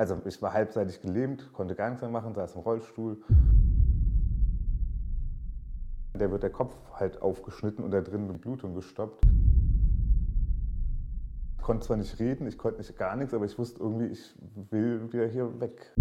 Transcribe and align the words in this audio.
Also 0.00 0.18
ich 0.24 0.40
war 0.40 0.54
halbseitig 0.54 1.02
gelähmt, 1.02 1.52
konnte 1.52 1.74
gar 1.74 1.90
nichts 1.90 2.00
mehr 2.00 2.10
machen, 2.10 2.32
saß 2.32 2.54
im 2.54 2.62
Rollstuhl. 2.62 3.20
Der 6.18 6.30
wird 6.30 6.42
der 6.42 6.48
Kopf 6.48 6.74
halt 6.94 7.20
aufgeschnitten 7.20 7.84
und 7.84 7.90
da 7.90 8.00
drin 8.00 8.24
eine 8.24 8.38
Blutung 8.38 8.74
gestoppt. 8.74 9.26
Ich 11.58 11.62
konnte 11.62 11.86
zwar 11.86 11.98
nicht 11.98 12.18
reden, 12.18 12.46
ich 12.46 12.56
konnte 12.56 12.78
nicht 12.78 12.96
gar 12.96 13.14
nichts, 13.14 13.34
aber 13.34 13.44
ich 13.44 13.58
wusste 13.58 13.80
irgendwie, 13.80 14.06
ich 14.06 14.34
will 14.70 15.12
wieder 15.12 15.26
hier 15.26 15.60
weg. 15.60 15.92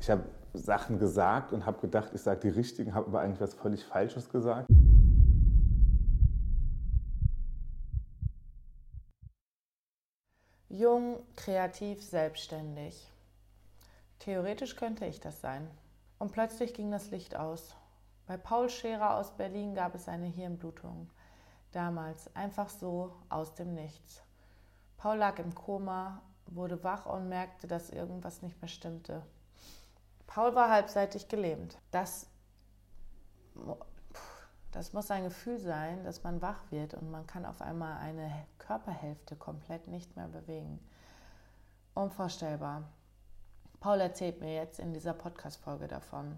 Ich 0.00 0.08
habe 0.08 0.24
Sachen 0.54 0.98
gesagt 0.98 1.52
und 1.52 1.66
habe 1.66 1.78
gedacht, 1.78 2.12
ich 2.14 2.22
sage 2.22 2.40
die 2.40 2.48
richtigen, 2.48 2.94
habe 2.94 3.08
aber 3.08 3.20
eigentlich 3.20 3.42
was 3.42 3.52
völlig 3.52 3.84
Falsches 3.84 4.30
gesagt. 4.30 4.70
Kreativ, 11.36 12.02
selbstständig. 12.02 13.10
Theoretisch 14.18 14.76
könnte 14.76 15.06
ich 15.06 15.20
das 15.20 15.40
sein. 15.40 15.70
Und 16.18 16.32
plötzlich 16.32 16.74
ging 16.74 16.90
das 16.90 17.10
Licht 17.10 17.36
aus. 17.36 17.74
Bei 18.26 18.36
Paul 18.36 18.68
Scherer 18.68 19.16
aus 19.16 19.36
Berlin 19.36 19.74
gab 19.74 19.94
es 19.94 20.08
eine 20.08 20.26
Hirnblutung. 20.26 21.10
Damals, 21.72 22.34
einfach 22.34 22.68
so, 22.68 23.14
aus 23.28 23.54
dem 23.54 23.74
Nichts. 23.74 24.22
Paul 24.96 25.18
lag 25.18 25.38
im 25.38 25.54
Koma, 25.54 26.22
wurde 26.46 26.82
wach 26.82 27.06
und 27.06 27.28
merkte, 27.28 27.66
dass 27.66 27.90
irgendwas 27.90 28.42
nicht 28.42 28.60
mehr 28.60 28.68
stimmte. 28.68 29.22
Paul 30.26 30.54
war 30.54 30.70
halbseitig 30.70 31.28
gelähmt. 31.28 31.78
Das 31.90 32.28
das 34.76 34.92
muss 34.92 35.10
ein 35.10 35.24
Gefühl 35.24 35.58
sein, 35.58 36.04
dass 36.04 36.22
man 36.22 36.42
wach 36.42 36.60
wird 36.70 36.92
und 36.92 37.10
man 37.10 37.26
kann 37.26 37.46
auf 37.46 37.62
einmal 37.62 37.96
eine 37.98 38.30
Körperhälfte 38.58 39.34
komplett 39.34 39.88
nicht 39.88 40.16
mehr 40.16 40.28
bewegen. 40.28 40.78
Unvorstellbar. 41.96 42.82
Paul 43.80 44.02
erzählt 44.02 44.42
mir 44.42 44.54
jetzt 44.54 44.78
in 44.80 44.92
dieser 44.92 45.14
Podcast-Folge 45.14 45.88
davon. 45.88 46.36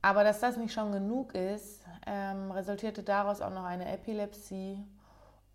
Aber 0.00 0.24
dass 0.24 0.40
das 0.40 0.56
nicht 0.56 0.72
schon 0.72 0.92
genug 0.92 1.34
ist, 1.34 1.84
ähm, 2.06 2.50
resultierte 2.50 3.02
daraus 3.02 3.42
auch 3.42 3.52
noch 3.52 3.64
eine 3.64 3.86
Epilepsie 3.92 4.82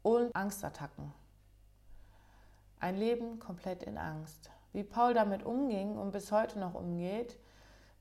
und 0.04 0.36
Angstattacken. 0.36 1.12
Ein 2.80 2.96
Leben 2.96 3.40
komplett 3.40 3.82
in 3.82 3.98
Angst. 3.98 4.52
Wie 4.72 4.84
Paul 4.84 5.16
damit 5.16 5.44
umging 5.44 5.98
und 5.98 6.12
bis 6.12 6.32
heute 6.32 6.60
noch 6.60 6.76
umgeht, 6.76 7.40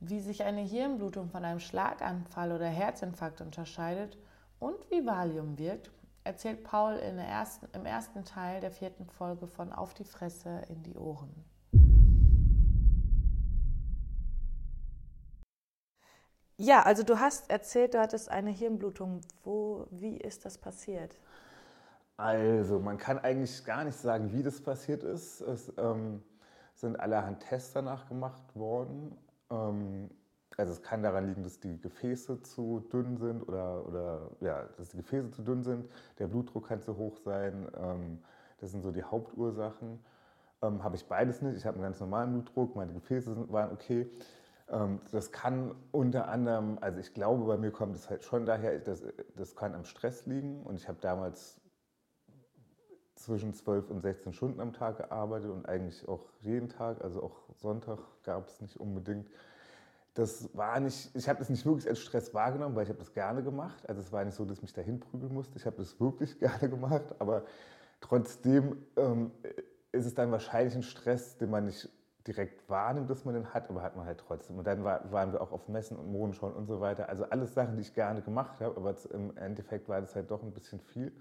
wie 0.01 0.21
sich 0.21 0.43
eine 0.43 0.61
Hirnblutung 0.61 1.31
von 1.31 1.47
einem 1.47 1.61
Schlaganfall 1.61 2.53
oder 2.53 2.69
Herzinfarkt 2.69 3.41
unterscheidet 3.41 4.19
und 4.59 4.77
wie 4.91 5.07
Valium 5.07 5.57
wirkt, 5.57 5.91
erzählt 6.29 6.63
Paul 6.63 6.93
ersten, 7.17 7.67
im 7.73 7.87
ersten 7.87 8.23
Teil 8.23 8.61
der 8.61 8.71
vierten 8.71 9.07
Folge 9.07 9.47
von 9.47 9.73
Auf 9.73 9.95
die 9.95 10.05
Fresse 10.05 10.63
in 10.69 10.83
die 10.83 10.95
Ohren. 10.95 11.33
Ja, 16.59 16.83
also 16.83 17.03
du 17.03 17.19
hast 17.19 17.49
erzählt, 17.49 17.95
du 17.95 18.01
hattest 18.01 18.29
eine 18.31 18.51
Hirnblutung. 18.51 19.23
Wo, 19.43 19.87
wie 19.91 20.19
ist 20.19 20.45
das 20.45 20.59
passiert? 20.59 21.17
Also, 22.19 22.79
man 22.79 22.99
kann 22.99 23.19
eigentlich 23.21 23.65
gar 23.65 23.85
nicht 23.85 23.97
sagen, 23.97 24.33
wie 24.33 24.43
das 24.43 24.61
passiert 24.61 25.05
ist. 25.05 25.41
Es 25.41 25.73
ähm, 25.79 26.23
sind 26.75 27.01
allerhand 27.01 27.41
Tests 27.41 27.73
danach 27.73 28.07
gemacht 28.07 28.43
worden. 28.55 29.17
Ähm, 29.51 30.11
also 30.59 30.73
es 30.73 30.83
kann 30.83 31.05
daran 31.05 31.29
liegen, 31.29 31.45
dass 31.45 31.61
die 31.61 31.81
Gefäße 31.81 32.43
zu 32.43 32.81
dünn 32.93 33.17
sind 33.17 33.43
oder, 33.49 33.87
oder 33.87 34.31
ja, 34.41 34.65
dass 34.77 34.91
die 34.91 34.97
Gefäße 34.97 35.31
zu 35.31 35.43
dünn 35.43 35.63
sind. 35.63 35.89
Der 36.19 36.27
Blutdruck 36.27 36.67
kann 36.67 36.83
zu 36.83 36.97
hoch 36.97 37.17
sein. 37.17 37.69
Ähm, 37.77 38.19
das 38.59 38.73
sind 38.73 38.83
so 38.83 38.91
die 38.91 39.05
Hauptursachen. 39.05 40.01
Ähm, 40.61 40.83
habe 40.83 40.97
ich 40.97 41.07
beides 41.07 41.43
nicht. 41.43 41.57
Ich 41.57 41.65
habe 41.65 41.77
einen 41.77 41.85
ganz 41.85 42.01
normalen 42.01 42.33
Blutdruck, 42.33 42.75
meine 42.75 42.93
Gefäße 42.93 43.35
sind, 43.35 43.53
waren 43.53 43.71
okay. 43.71 44.11
Ähm, 44.69 45.01
das 45.13 45.31
kann 45.31 45.77
unter 45.93 46.27
anderem, 46.27 46.79
also 46.81 46.99
ich 46.99 47.15
glaube, 47.15 47.45
bei 47.45 47.57
mir 47.57 47.71
kommt 47.71 47.95
es 47.95 48.11
halt 48.11 48.25
schon 48.25 48.45
daher, 48.45 48.81
das, 48.81 49.05
das 49.37 49.55
kann 49.55 49.77
am 49.77 49.85
Stress 49.85 50.27
liegen. 50.27 50.65
Und 50.65 50.75
ich 50.75 50.89
habe 50.89 50.99
damals 51.01 51.61
zwischen 53.15 53.55
12 53.55 53.91
und 53.91 54.01
16 54.01 54.33
Stunden 54.33 54.61
am 54.61 54.73
Tag 54.73 54.97
gearbeitet 54.97 55.51
und 55.51 55.67
eigentlich 55.69 56.09
auch 56.09 56.27
jeden 56.41 56.69
Tag, 56.69 57.01
also 57.05 57.23
auch 57.23 57.37
Sonntag 57.55 58.01
gab 58.25 58.49
es 58.49 58.61
nicht 58.61 58.81
unbedingt. 58.81 59.29
Das 60.19 60.51
war 60.53 60.81
nicht, 60.81 61.15
ich 61.15 61.29
habe 61.29 61.39
das 61.39 61.49
nicht 61.49 61.65
wirklich 61.65 61.89
als 61.89 62.01
Stress 62.01 62.35
wahrgenommen, 62.35 62.75
weil 62.75 62.83
ich 62.83 62.89
habe 62.89 62.99
das 62.99 63.13
gerne 63.13 63.41
gemacht. 63.41 63.89
Also 63.89 64.01
es 64.01 64.11
war 64.11 64.25
nicht 64.25 64.35
so, 64.35 64.45
dass 64.45 64.57
ich 64.57 64.63
mich 64.63 64.73
dahin 64.73 64.99
prügeln 64.99 65.33
musste. 65.33 65.57
Ich 65.57 65.65
habe 65.65 65.77
das 65.77 66.01
wirklich 66.01 66.37
gerne 66.41 66.69
gemacht, 66.69 67.15
aber 67.21 67.45
trotzdem 68.01 68.85
ähm, 68.97 69.31
ist 69.93 70.07
es 70.07 70.15
dann 70.15 70.33
wahrscheinlich 70.33 70.75
ein 70.75 70.83
Stress, 70.83 71.39
den 71.39 71.51
man 71.51 71.67
nicht 71.67 71.89
direkt 72.27 72.69
wahrnimmt, 72.69 73.09
dass 73.09 73.25
man 73.25 73.35
den 73.35 73.55
hat, 73.55 73.71
aber 73.71 73.81
hat 73.81 73.95
man 73.95 74.07
halt 74.07 74.19
trotzdem. 74.19 74.59
Und 74.59 74.67
dann 74.67 74.83
war, 74.83 75.09
waren 75.13 75.31
wir 75.31 75.41
auch 75.41 75.53
auf 75.53 75.69
Messen 75.69 75.97
und 75.97 76.11
Mondenschauen 76.11 76.53
und 76.53 76.67
so 76.67 76.81
weiter. 76.81 77.09
Also 77.09 77.23
alles 77.23 77.55
Sachen, 77.55 77.77
die 77.77 77.83
ich 77.83 77.95
gerne 77.95 78.21
gemacht 78.21 78.61
habe, 78.61 78.77
aber 78.77 78.97
im 79.13 79.37
Endeffekt 79.37 79.89
war 79.89 80.01
das 80.01 80.17
halt 80.17 80.33
doch 80.33 80.43
ein 80.43 80.51
bisschen 80.51 80.81
viel. 80.81 81.13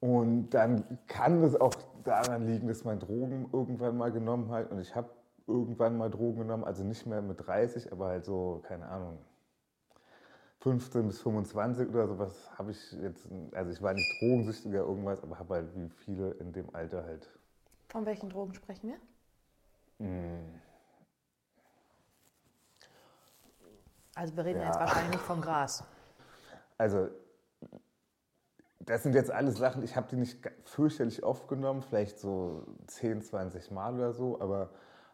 Und 0.00 0.50
dann 0.50 0.98
kann 1.06 1.40
es 1.44 1.54
auch 1.54 1.74
daran 2.02 2.48
liegen, 2.48 2.66
dass 2.66 2.82
man 2.82 2.98
Drogen 2.98 3.48
irgendwann 3.52 3.96
mal 3.96 4.10
genommen 4.10 4.50
hat. 4.50 4.72
Und 4.72 4.80
ich 4.80 4.96
habe 4.96 5.08
irgendwann 5.50 5.96
mal 5.96 6.10
Drogen 6.10 6.40
genommen, 6.40 6.64
also 6.64 6.84
nicht 6.84 7.06
mehr 7.06 7.22
mit 7.22 7.46
30, 7.46 7.92
aber 7.92 8.08
halt 8.08 8.24
so, 8.24 8.62
keine 8.66 8.86
Ahnung, 8.86 9.18
15 10.60 11.06
bis 11.06 11.20
25 11.20 11.88
oder 11.88 12.06
sowas 12.06 12.50
habe 12.58 12.70
ich 12.70 12.92
jetzt, 12.92 13.26
also 13.52 13.70
ich 13.70 13.80
war 13.80 13.94
nicht 13.94 14.20
drogensüchtig 14.20 14.70
oder 14.70 14.80
irgendwas, 14.80 15.22
aber 15.22 15.38
habe 15.38 15.54
halt 15.54 15.74
wie 15.74 15.88
viele 15.88 16.32
in 16.32 16.52
dem 16.52 16.74
Alter 16.74 17.04
halt. 17.04 17.28
Von 17.88 18.04
welchen 18.06 18.28
Drogen 18.28 18.54
sprechen 18.54 18.88
wir? 18.88 20.06
Hm. 20.06 20.60
Also 24.14 24.36
wir 24.36 24.44
reden 24.44 24.60
ja. 24.60 24.66
jetzt 24.66 24.78
wahrscheinlich 24.78 25.12
nicht 25.12 25.24
vom 25.24 25.40
Gras. 25.40 25.82
Also 26.76 27.08
das 28.80 29.02
sind 29.02 29.14
jetzt 29.14 29.30
alles 29.30 29.56
Sachen, 29.56 29.82
ich 29.82 29.96
habe 29.96 30.08
die 30.08 30.16
nicht 30.16 30.40
fürchterlich 30.64 31.22
oft 31.22 31.48
genommen, 31.48 31.82
vielleicht 31.82 32.18
so 32.18 32.66
10, 32.86 33.22
20 33.22 33.70
Mal 33.70 33.94
oder 33.94 34.12
so, 34.12 34.40
aber 34.40 34.70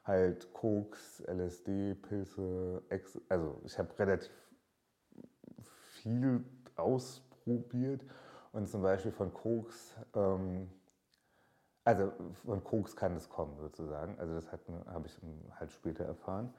halt 0.06 0.52
Koks, 0.52 1.20
LSD, 1.26 1.94
Pilze, 1.94 2.82
Ex 2.88 3.20
also 3.28 3.60
ich 3.64 3.78
habe 3.78 3.98
relativ 3.98 4.30
viel 6.02 6.44
ausprobiert 6.76 8.04
und 8.52 8.68
zum 8.68 8.82
Beispiel 8.82 9.12
von 9.12 9.32
Koks, 9.34 9.94
ähm, 10.14 10.70
also 11.84 12.12
von 12.44 12.62
Koks 12.62 12.96
kann 12.96 13.16
es 13.16 13.28
kommen 13.28 13.58
sozusagen, 13.58 14.18
also 14.18 14.34
das 14.34 14.50
habe 14.52 15.06
ich 15.06 15.18
halt 15.58 15.72
später 15.72 16.04
erfahren. 16.04 16.52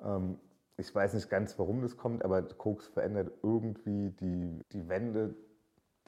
Ähm, 0.00 0.38
ich 0.78 0.94
weiß 0.94 1.14
nicht 1.14 1.30
ganz, 1.30 1.58
warum 1.58 1.80
das 1.80 1.96
kommt, 1.96 2.24
aber 2.24 2.42
Koks 2.42 2.86
verändert 2.86 3.32
irgendwie 3.42 4.10
die, 4.10 4.60
die 4.72 4.88
Wände 4.88 5.34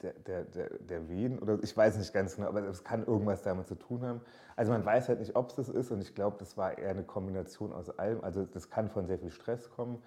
der, 0.01 0.13
der, 0.13 0.43
der, 0.45 0.69
der 0.79 1.41
oder 1.41 1.59
ich 1.61 1.75
weiß 1.75 1.97
nicht 1.97 2.13
ganz 2.13 2.35
genau, 2.35 2.47
aber 2.47 2.63
es 2.63 2.83
kann 2.83 3.05
irgendwas 3.05 3.41
damit 3.43 3.67
zu 3.67 3.75
tun 3.75 4.03
haben. 4.03 4.21
Also 4.55 4.71
man 4.71 4.85
weiß 4.85 5.09
halt 5.09 5.19
nicht, 5.19 5.35
ob 5.35 5.49
es 5.49 5.55
das 5.55 5.69
ist 5.69 5.91
und 5.91 6.01
ich 6.01 6.15
glaube, 6.15 6.37
das 6.39 6.57
war 6.57 6.77
eher 6.77 6.91
eine 6.91 7.03
Kombination 7.03 7.73
aus 7.73 7.89
allem. 7.97 8.23
Also 8.23 8.45
das 8.45 8.69
kann 8.69 8.89
von 8.89 9.07
sehr 9.07 9.19
viel 9.19 9.31
Stress 9.31 9.69
kommen, 9.69 10.01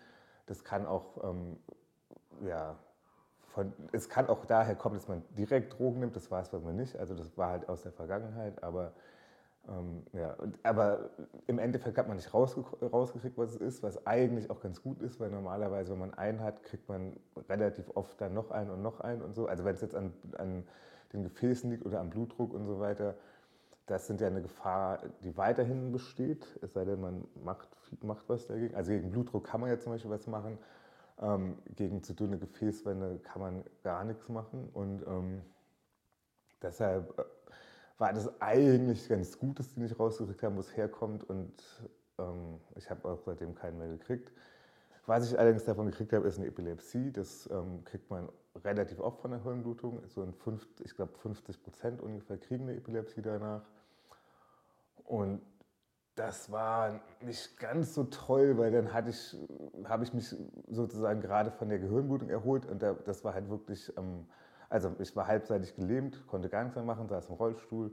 das 0.46 0.64
kann 0.64 0.86
auch, 0.86 1.22
ähm, 1.24 1.56
ja, 2.46 2.76
von, 3.54 3.72
es 3.92 4.08
kann 4.08 4.28
auch 4.28 4.46
daher 4.46 4.74
kommen, 4.74 4.94
dass 4.94 5.08
man 5.08 5.22
direkt 5.36 5.78
Drogen 5.78 6.00
nimmt, 6.00 6.16
das 6.16 6.30
weiß 6.30 6.52
man 6.52 6.76
nicht, 6.76 6.96
also 6.96 7.14
das 7.14 7.36
war 7.36 7.50
halt 7.50 7.68
aus 7.68 7.82
der 7.82 7.92
Vergangenheit, 7.92 8.62
aber 8.62 8.92
ähm, 9.68 10.02
ja, 10.12 10.36
aber 10.64 11.10
im 11.46 11.58
Endeffekt 11.58 11.96
hat 11.96 12.08
man 12.08 12.16
nicht 12.16 12.34
rausgekriegt, 12.34 13.38
was 13.38 13.50
es 13.50 13.56
ist, 13.56 13.82
was 13.82 14.06
eigentlich 14.06 14.50
auch 14.50 14.60
ganz 14.60 14.82
gut 14.82 15.00
ist, 15.00 15.20
weil 15.20 15.30
normalerweise, 15.30 15.92
wenn 15.92 16.00
man 16.00 16.14
einen 16.14 16.40
hat, 16.40 16.64
kriegt 16.64 16.88
man 16.88 17.16
relativ 17.48 17.90
oft 17.94 18.20
dann 18.20 18.34
noch 18.34 18.50
einen 18.50 18.70
und 18.70 18.82
noch 18.82 19.00
einen 19.00 19.22
und 19.22 19.34
so. 19.34 19.46
Also 19.46 19.64
wenn 19.64 19.74
es 19.74 19.80
jetzt 19.80 19.94
an, 19.94 20.12
an 20.36 20.64
den 21.12 21.22
Gefäßen 21.22 21.70
liegt 21.70 21.86
oder 21.86 22.00
am 22.00 22.10
Blutdruck 22.10 22.52
und 22.52 22.66
so 22.66 22.80
weiter, 22.80 23.14
das 23.86 24.06
sind 24.06 24.20
ja 24.20 24.26
eine 24.26 24.42
Gefahr, 24.42 24.98
die 25.22 25.36
weiterhin 25.36 25.92
besteht, 25.92 26.46
es 26.62 26.72
sei 26.72 26.84
denn, 26.84 27.00
man 27.00 27.24
macht, 27.44 27.68
macht 28.02 28.28
was 28.28 28.46
dagegen. 28.46 28.74
Also 28.74 28.90
gegen 28.90 29.10
Blutdruck 29.10 29.44
kann 29.44 29.60
man 29.60 29.70
ja 29.70 29.78
zum 29.78 29.92
Beispiel 29.92 30.10
was 30.10 30.26
machen, 30.26 30.58
ähm, 31.20 31.58
gegen 31.76 32.02
zu 32.02 32.14
dünne 32.14 32.38
Gefäßwände 32.38 33.20
kann 33.22 33.40
man 33.40 33.64
gar 33.84 34.02
nichts 34.04 34.28
machen 34.28 34.68
und 34.72 35.06
ähm, 35.06 35.42
deshalb 36.62 37.18
äh, 37.18 37.22
war 37.98 38.12
das 38.12 38.40
eigentlich 38.40 39.08
ganz 39.08 39.38
gut, 39.38 39.58
dass 39.58 39.74
die 39.74 39.80
nicht 39.80 39.98
rausgekriegt 39.98 40.42
haben, 40.42 40.56
wo 40.56 40.60
es 40.60 40.76
herkommt. 40.76 41.24
Und 41.24 41.52
ähm, 42.18 42.60
ich 42.76 42.90
habe 42.90 43.08
auch 43.08 43.20
seitdem 43.24 43.54
keinen 43.54 43.78
mehr 43.78 43.88
gekriegt. 43.88 44.32
Was 45.06 45.30
ich 45.30 45.38
allerdings 45.38 45.64
davon 45.64 45.86
gekriegt 45.86 46.12
habe, 46.12 46.26
ist 46.28 46.38
eine 46.38 46.46
Epilepsie. 46.46 47.12
Das 47.12 47.48
ähm, 47.50 47.84
kriegt 47.84 48.10
man 48.10 48.28
relativ 48.64 49.00
oft 49.00 49.20
von 49.20 49.32
der 49.32 49.42
Hirnblutung. 49.42 50.00
So 50.06 50.22
in 50.22 50.32
fünf, 50.32 50.66
ich 50.84 50.94
glaube 50.94 51.12
50 51.18 51.62
Prozent 51.62 52.02
ungefähr 52.02 52.38
kriegen 52.38 52.68
eine 52.68 52.76
Epilepsie 52.76 53.22
danach. 53.22 53.62
Und 55.04 55.42
das 56.14 56.52
war 56.52 57.00
nicht 57.20 57.58
ganz 57.58 57.94
so 57.94 58.04
toll, 58.04 58.58
weil 58.58 58.70
dann 58.70 58.92
hatte 58.92 59.10
ich, 59.10 59.36
habe 59.84 60.04
ich 60.04 60.12
mich 60.12 60.34
sozusagen 60.68 61.20
gerade 61.20 61.50
von 61.50 61.68
der 61.68 61.78
Gehirnblutung 61.78 62.28
erholt 62.28 62.66
und 62.66 62.82
das 62.82 63.24
war 63.24 63.34
halt 63.34 63.48
wirklich 63.48 63.92
ähm, 63.96 64.26
also 64.72 64.94
ich 64.98 65.14
war 65.14 65.26
halbseitig 65.26 65.76
gelähmt, 65.76 66.26
konnte 66.26 66.48
gar 66.48 66.62
nichts 66.62 66.76
mehr 66.76 66.84
machen, 66.84 67.08
saß 67.08 67.28
im 67.28 67.34
Rollstuhl 67.34 67.92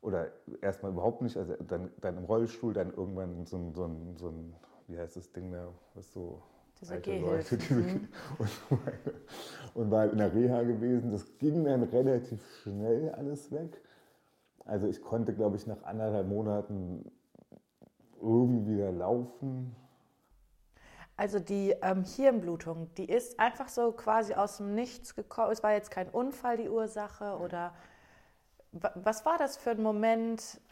oder 0.00 0.28
erstmal 0.62 0.92
überhaupt 0.92 1.22
nicht, 1.22 1.36
also 1.36 1.54
dann, 1.66 1.90
dann 2.00 2.16
im 2.16 2.24
Rollstuhl, 2.24 2.72
dann 2.72 2.94
irgendwann 2.94 3.44
so 3.46 3.56
ein, 3.56 3.74
so 3.74 3.84
ein, 3.84 4.16
so 4.16 4.28
ein 4.28 4.54
wie 4.86 4.98
heißt 4.98 5.16
das 5.16 5.32
Ding 5.32 5.52
da, 5.52 5.68
was 5.94 6.12
so 6.12 6.42
diese 6.80 6.94
Leute, 7.18 7.56
diese, 7.58 7.74
mhm. 7.74 8.08
und, 8.38 8.50
und 9.74 9.90
war 9.90 10.10
in 10.10 10.18
der 10.18 10.32
Reha 10.32 10.62
gewesen. 10.62 11.10
Das 11.10 11.36
ging 11.38 11.64
dann 11.64 11.82
relativ 11.82 12.40
schnell 12.62 13.10
alles 13.10 13.50
weg. 13.52 13.80
Also 14.64 14.86
ich 14.86 15.02
konnte, 15.02 15.34
glaube 15.34 15.56
ich, 15.56 15.66
nach 15.66 15.82
anderthalb 15.82 16.28
Monaten 16.28 17.10
irgendwie 18.20 18.76
wieder 18.76 18.92
laufen. 18.92 19.74
Also 21.20 21.38
die 21.38 21.76
ähm, 21.82 22.02
Hirnblutung, 22.02 22.94
die 22.94 23.04
ist 23.04 23.38
einfach 23.38 23.68
so 23.68 23.92
quasi 23.92 24.32
aus 24.32 24.56
dem 24.56 24.74
Nichts 24.74 25.14
gekommen. 25.14 25.52
Es 25.52 25.62
war 25.62 25.74
jetzt 25.74 25.90
kein 25.90 26.08
Unfall 26.08 26.56
die 26.56 26.70
Ursache 26.70 27.36
oder 27.36 27.74
was 28.72 29.26
war 29.26 29.36
das 29.36 29.58
für 29.58 29.72
ein 29.72 29.82
Moment? 29.82 30.62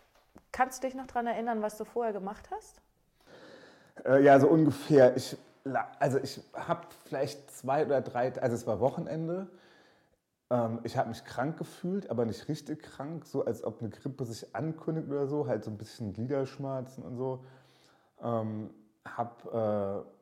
Kannst 0.50 0.82
du 0.82 0.86
dich 0.86 0.96
noch 0.96 1.06
daran 1.06 1.26
erinnern, 1.26 1.60
was 1.60 1.76
du 1.76 1.84
vorher 1.84 2.14
gemacht 2.14 2.48
hast? 2.50 2.80
Äh, 4.06 4.24
ja, 4.24 4.40
so 4.40 4.48
ungefähr. 4.48 5.14
Ich, 5.18 5.36
also 5.98 6.16
ich 6.16 6.40
habe 6.54 6.86
vielleicht 7.04 7.50
zwei 7.50 7.84
oder 7.84 8.00
drei, 8.00 8.32
also 8.40 8.56
es 8.56 8.66
war 8.66 8.80
Wochenende. 8.80 9.48
Ähm, 10.48 10.80
ich 10.82 10.96
habe 10.96 11.10
mich 11.10 11.26
krank 11.26 11.58
gefühlt, 11.58 12.08
aber 12.08 12.24
nicht 12.24 12.48
richtig 12.48 12.82
krank, 12.82 13.26
so 13.26 13.44
als 13.44 13.62
ob 13.64 13.82
eine 13.82 13.90
Grippe 13.90 14.24
sich 14.24 14.56
ankündigt 14.56 15.10
oder 15.10 15.26
so, 15.26 15.46
halt 15.46 15.62
so 15.62 15.70
ein 15.70 15.76
bisschen 15.76 16.14
Gliederschmerzen 16.14 17.04
und 17.04 17.18
so. 17.18 17.44
Ähm, 18.22 18.70
hab, 19.04 19.44
äh, 19.52 20.18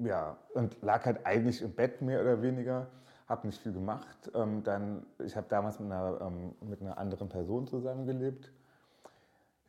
ja, 0.00 0.36
und 0.54 0.80
lag 0.82 1.04
halt 1.04 1.24
eigentlich 1.26 1.62
im 1.62 1.72
Bett 1.72 2.02
mehr 2.02 2.20
oder 2.20 2.42
weniger, 2.42 2.86
habe 3.28 3.46
nicht 3.46 3.60
viel 3.60 3.72
gemacht. 3.72 4.30
Ähm, 4.34 4.62
dann, 4.64 5.06
ich 5.24 5.36
habe 5.36 5.46
damals 5.48 5.78
mit 5.80 5.90
einer, 5.90 6.20
ähm, 6.20 6.54
mit 6.60 6.80
einer 6.80 6.98
anderen 6.98 7.28
Person 7.28 7.66
zusammengelebt. 7.66 8.52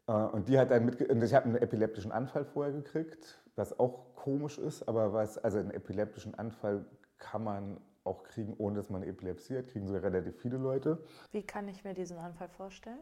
Äh, 0.08 0.12
und 0.12 0.48
die 0.48 0.58
hat 0.58 0.72
dann 0.72 0.86
mit, 0.86 1.02
ich 1.02 1.34
habe 1.34 1.46
einen 1.46 1.56
epileptischen 1.58 2.12
Anfall 2.12 2.46
vorher 2.46 2.74
gekriegt, 2.74 3.40
was 3.56 3.78
auch 3.80 4.16
komisch 4.16 4.58
ist, 4.58 4.88
aber 4.88 5.14
was, 5.14 5.38
also 5.38 5.60
einen 5.60 5.72
epileptischen 5.72 6.36
Anfall 6.36 6.86
kann 7.18 7.44
man 7.44 7.78
auch 8.04 8.24
kriegen, 8.24 8.56
ohne 8.58 8.78
dass 8.78 8.90
man 8.90 9.04
Epilepsie 9.04 9.58
hat, 9.58 9.68
kriegen 9.68 9.86
sogar 9.86 10.04
relativ 10.04 10.36
viele 10.42 10.58
Leute. 10.58 10.98
Wie 11.32 11.44
kann 11.44 11.68
ich 11.68 11.84
mir 11.84 11.94
diesen 11.94 12.18
Anfall 12.18 12.48
vorstellen? 12.50 13.00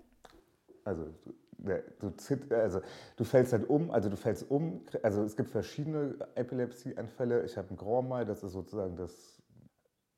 Also 0.84 1.06
du, 1.58 2.14
also 2.56 2.82
du 3.16 3.24
fällst 3.24 3.54
halt 3.54 3.70
um, 3.70 3.92
also 3.92 4.10
du 4.10 4.18
fällst 4.18 4.50
um, 4.50 4.82
also 5.04 5.24
es 5.24 5.36
gibt 5.36 5.50
verschiedene 5.50 6.16
Epilepsieanfälle. 6.36 7.44
Ich 7.44 7.58
habe 7.58 7.70
ein 7.72 7.78
Grand 7.78 8.10
Mal, 8.10 8.26
das 8.26 8.44
ist 8.44 8.54
sozusagen 8.54 8.96
das, 8.96 9.42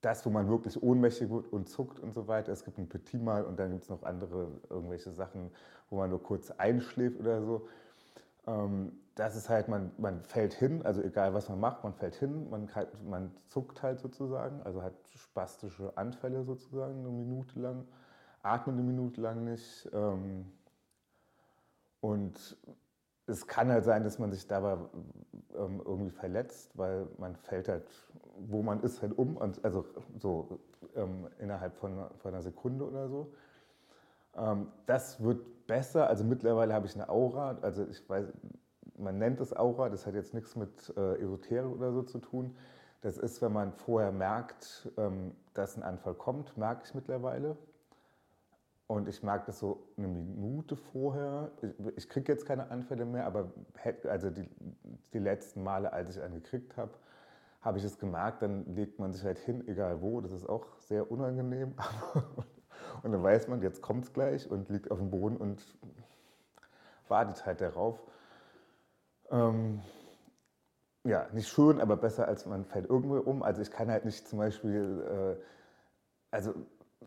das, 0.01 0.25
wo 0.25 0.29
man 0.29 0.49
wirklich 0.49 0.81
ohnmächtig 0.81 1.29
wird 1.29 1.51
und 1.51 1.69
zuckt 1.69 1.99
und 1.99 2.13
so 2.13 2.27
weiter. 2.27 2.51
Es 2.51 2.63
gibt 2.63 2.77
ein 2.77 2.89
Petit 2.89 3.21
Mal 3.21 3.43
und 3.45 3.59
dann 3.59 3.71
gibt 3.71 3.83
es 3.83 3.89
noch 3.89 4.03
andere 4.03 4.59
irgendwelche 4.69 5.11
Sachen, 5.11 5.51
wo 5.89 5.97
man 5.97 6.09
nur 6.09 6.21
kurz 6.21 6.51
einschläft 6.51 7.19
oder 7.19 7.41
so. 7.41 7.67
Ähm, 8.47 8.93
das 9.15 9.35
ist 9.35 9.49
halt, 9.49 9.67
man, 9.67 9.91
man 9.97 10.23
fällt 10.23 10.53
hin, 10.53 10.81
also 10.85 11.01
egal 11.01 11.33
was 11.33 11.49
man 11.49 11.59
macht, 11.59 11.83
man 11.83 11.93
fällt 11.93 12.15
hin, 12.15 12.49
man, 12.49 12.69
man 13.09 13.31
zuckt 13.47 13.83
halt 13.83 13.99
sozusagen, 13.99 14.61
also 14.63 14.81
hat 14.81 14.93
spastische 15.13 15.91
Anfälle 15.97 16.43
sozusagen 16.45 16.99
eine 16.99 17.09
Minute 17.09 17.59
lang, 17.59 17.85
atmet 18.43 18.75
eine 18.75 18.83
Minute 18.83 19.19
lang 19.19 19.43
nicht. 19.43 19.89
Ähm, 19.91 20.45
und 22.01 22.57
es 23.27 23.47
kann 23.47 23.69
halt 23.69 23.83
sein, 23.85 24.03
dass 24.03 24.17
man 24.19 24.31
sich 24.31 24.47
dabei 24.47 24.77
ähm, 25.55 25.81
irgendwie 25.85 26.09
verletzt, 26.09 26.71
weil 26.77 27.07
man 27.17 27.35
fällt 27.35 27.67
halt, 27.67 27.87
wo 28.39 28.63
man 28.63 28.81
ist, 28.81 29.01
halt 29.01 29.17
um, 29.17 29.37
also 29.61 29.85
so 30.17 30.59
innerhalb 31.39 31.75
von, 31.75 32.09
von 32.17 32.33
einer 32.33 32.41
Sekunde 32.41 32.85
oder 32.85 33.07
so. 33.09 33.31
das 34.87 35.21
wird 35.21 35.67
besser, 35.67 36.07
also 36.07 36.23
mittlerweile 36.23 36.73
habe 36.73 36.87
ich 36.87 36.95
eine 36.95 37.09
Aura, 37.09 37.57
also 37.61 37.85
ich 37.87 38.09
weiß, 38.09 38.25
man 38.97 39.17
nennt 39.17 39.39
es 39.39 39.55
Aura, 39.55 39.89
das 39.89 40.05
hat 40.05 40.13
jetzt 40.13 40.33
nichts 40.33 40.55
mit 40.55 40.93
äh, 40.97 41.21
Esoterik 41.21 41.71
oder 41.71 41.91
so 41.93 42.03
zu 42.03 42.19
tun. 42.19 42.55
Das 43.01 43.17
ist, 43.17 43.41
wenn 43.41 43.53
man 43.53 43.71
vorher 43.71 44.11
merkt, 44.11 44.91
ähm, 44.97 45.31
dass 45.53 45.77
ein 45.77 45.83
Anfall 45.83 46.15
kommt, 46.15 46.57
merke 46.57 46.83
ich 46.85 46.93
mittlerweile. 46.93 47.55
Und 48.89 49.07
ich 49.07 49.21
merke 49.21 49.45
das 49.45 49.59
so 49.59 49.83
eine 49.97 50.07
Minute 50.07 50.75
vorher. 50.75 51.51
Ich, 51.61 51.73
ich 51.95 52.09
kriege 52.09 52.31
jetzt 52.31 52.47
keine 52.47 52.71
Anfälle 52.71 53.05
mehr, 53.05 53.27
aber 53.27 53.51
also 54.09 54.31
die, 54.31 54.49
die 55.13 55.19
letzten 55.19 55.61
Male, 55.61 55.93
als 55.93 56.17
ich 56.17 56.23
einen 56.23 56.41
gekriegt 56.41 56.75
habe, 56.75 56.89
habe 57.61 57.77
ich 57.77 57.83
es 57.83 57.99
gemerkt, 57.99 58.41
dann 58.41 58.65
legt 58.73 58.97
man 58.97 59.13
sich 59.13 59.23
halt 59.23 59.37
hin, 59.37 59.67
egal 59.67 60.01
wo. 60.01 60.21
Das 60.21 60.31
ist 60.31 60.49
auch 60.49 60.65
sehr 60.79 61.11
unangenehm. 61.11 61.75
und 63.03 63.11
dann 63.11 63.21
weiß 63.21 63.47
man, 63.47 63.61
jetzt 63.61 63.83
kommt 63.83 64.05
es 64.05 64.11
gleich 64.11 64.49
und 64.49 64.69
liegt 64.69 64.89
auf 64.89 64.97
dem 64.97 65.11
Boden 65.11 65.37
und 65.37 65.63
wartet 67.09 67.45
halt 67.45 67.61
darauf. 67.61 68.01
Ähm, 69.29 69.83
ja, 71.03 71.27
nicht 71.31 71.47
schön, 71.47 71.79
aber 71.79 71.95
besser 71.95 72.27
als 72.27 72.47
man 72.47 72.65
fällt 72.65 72.89
irgendwo 72.89 73.17
um. 73.19 73.43
Also 73.43 73.61
ich 73.61 73.69
kann 73.69 73.91
halt 73.91 74.05
nicht 74.05 74.27
zum 74.27 74.39
Beispiel, 74.39 75.37
äh, 75.37 75.43
also 76.31 76.55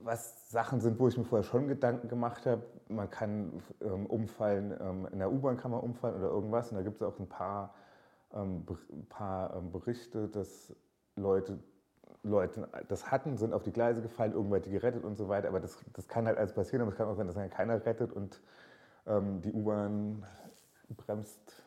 was 0.04 0.50
Sachen 0.50 0.80
sind, 0.80 0.98
wo 0.98 1.08
ich 1.08 1.16
mir 1.16 1.24
vorher 1.24 1.44
schon 1.44 1.68
Gedanken 1.68 2.08
gemacht 2.08 2.46
habe. 2.46 2.62
Man 2.88 3.10
kann 3.10 3.62
ähm, 3.80 4.06
umfallen, 4.06 4.74
ähm, 4.80 5.08
in 5.12 5.18
der 5.18 5.32
U-Bahn 5.32 5.56
kann 5.56 5.70
man 5.70 5.80
umfallen 5.80 6.16
oder 6.16 6.28
irgendwas. 6.28 6.70
Und 6.70 6.76
da 6.76 6.82
gibt 6.82 6.96
es 6.96 7.02
auch 7.02 7.18
ein 7.18 7.28
paar, 7.28 7.74
ähm, 8.34 8.64
ein 8.90 9.06
paar 9.06 9.56
ähm, 9.56 9.72
Berichte, 9.72 10.28
dass 10.28 10.74
Leute, 11.16 11.58
Leute 12.22 12.68
das 12.88 13.10
hatten, 13.10 13.36
sind 13.36 13.52
auf 13.52 13.62
die 13.62 13.72
Gleise 13.72 14.02
gefallen, 14.02 14.32
irgendwann 14.32 14.62
die 14.62 14.70
gerettet 14.70 15.04
und 15.04 15.16
so 15.16 15.28
weiter. 15.28 15.48
Aber 15.48 15.60
das, 15.60 15.78
das 15.92 16.08
kann 16.08 16.26
halt 16.26 16.38
alles 16.38 16.52
passieren, 16.52 16.82
aber 16.82 16.90
es 16.90 16.96
kann 16.96 17.08
auch 17.08 17.16
sein, 17.16 17.26
dass 17.26 17.36
keiner 17.50 17.84
rettet 17.84 18.12
und 18.12 18.40
ähm, 19.06 19.40
die 19.42 19.52
U-Bahn 19.52 20.24
bremst 20.96 21.62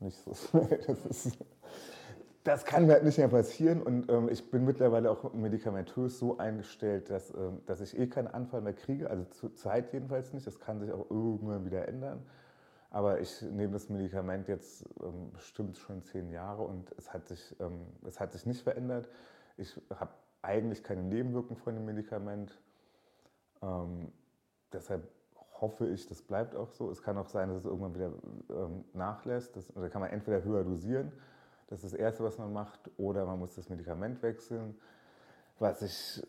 nicht 0.00 0.18
so 0.18 0.34
schnell. 0.34 0.80
Das, 0.86 1.06
ist, 1.06 1.38
das 2.48 2.64
kann 2.64 2.86
mir 2.86 2.94
halt 2.94 3.04
nicht 3.04 3.18
mehr 3.18 3.28
passieren 3.28 3.82
und 3.82 4.10
ähm, 4.10 4.28
ich 4.30 4.50
bin 4.50 4.64
mittlerweile 4.64 5.10
auch 5.10 5.34
medikamentös 5.34 6.18
so 6.18 6.38
eingestellt, 6.38 7.10
dass, 7.10 7.30
ähm, 7.34 7.60
dass 7.66 7.80
ich 7.80 7.98
eh 7.98 8.06
keinen 8.06 8.28
Anfall 8.28 8.62
mehr 8.62 8.72
kriege, 8.72 9.10
also 9.10 9.24
zur 9.24 9.54
Zeit 9.54 9.92
jedenfalls 9.92 10.32
nicht. 10.32 10.46
Das 10.46 10.58
kann 10.58 10.80
sich 10.80 10.90
auch 10.90 11.10
irgendwann 11.10 11.64
wieder 11.66 11.86
ändern. 11.86 12.24
Aber 12.90 13.20
ich 13.20 13.42
nehme 13.42 13.74
das 13.74 13.90
Medikament 13.90 14.48
jetzt 14.48 14.86
ähm, 15.02 15.30
bestimmt 15.32 15.76
schon 15.76 16.02
zehn 16.02 16.30
Jahre 16.30 16.62
und 16.62 16.90
es 16.96 17.12
hat 17.12 17.28
sich, 17.28 17.54
ähm, 17.60 17.86
es 18.06 18.18
hat 18.18 18.32
sich 18.32 18.46
nicht 18.46 18.62
verändert. 18.62 19.10
Ich 19.58 19.78
habe 19.94 20.12
eigentlich 20.40 20.82
keine 20.82 21.02
Nebenwirkungen 21.02 21.60
von 21.60 21.74
dem 21.74 21.84
Medikament. 21.84 22.58
Ähm, 23.60 24.10
deshalb 24.72 25.06
hoffe 25.60 25.86
ich, 25.88 26.06
das 26.06 26.22
bleibt 26.22 26.56
auch 26.56 26.70
so. 26.70 26.90
Es 26.90 27.02
kann 27.02 27.18
auch 27.18 27.28
sein, 27.28 27.50
dass 27.50 27.58
es 27.58 27.64
irgendwann 27.66 27.94
wieder 27.94 28.12
ähm, 28.48 28.84
nachlässt. 28.94 29.58
Oder 29.76 29.90
kann 29.90 30.00
man 30.00 30.10
entweder 30.10 30.42
höher 30.42 30.64
dosieren, 30.64 31.12
das 31.68 31.84
ist 31.84 31.92
das 31.92 32.00
Erste, 32.00 32.24
was 32.24 32.38
man 32.38 32.52
macht, 32.52 32.90
oder 32.96 33.24
man 33.26 33.38
muss 33.38 33.54
das 33.54 33.68
Medikament 33.68 34.22
wechseln. 34.22 34.74
Was 35.58 35.82
ich 35.82 36.22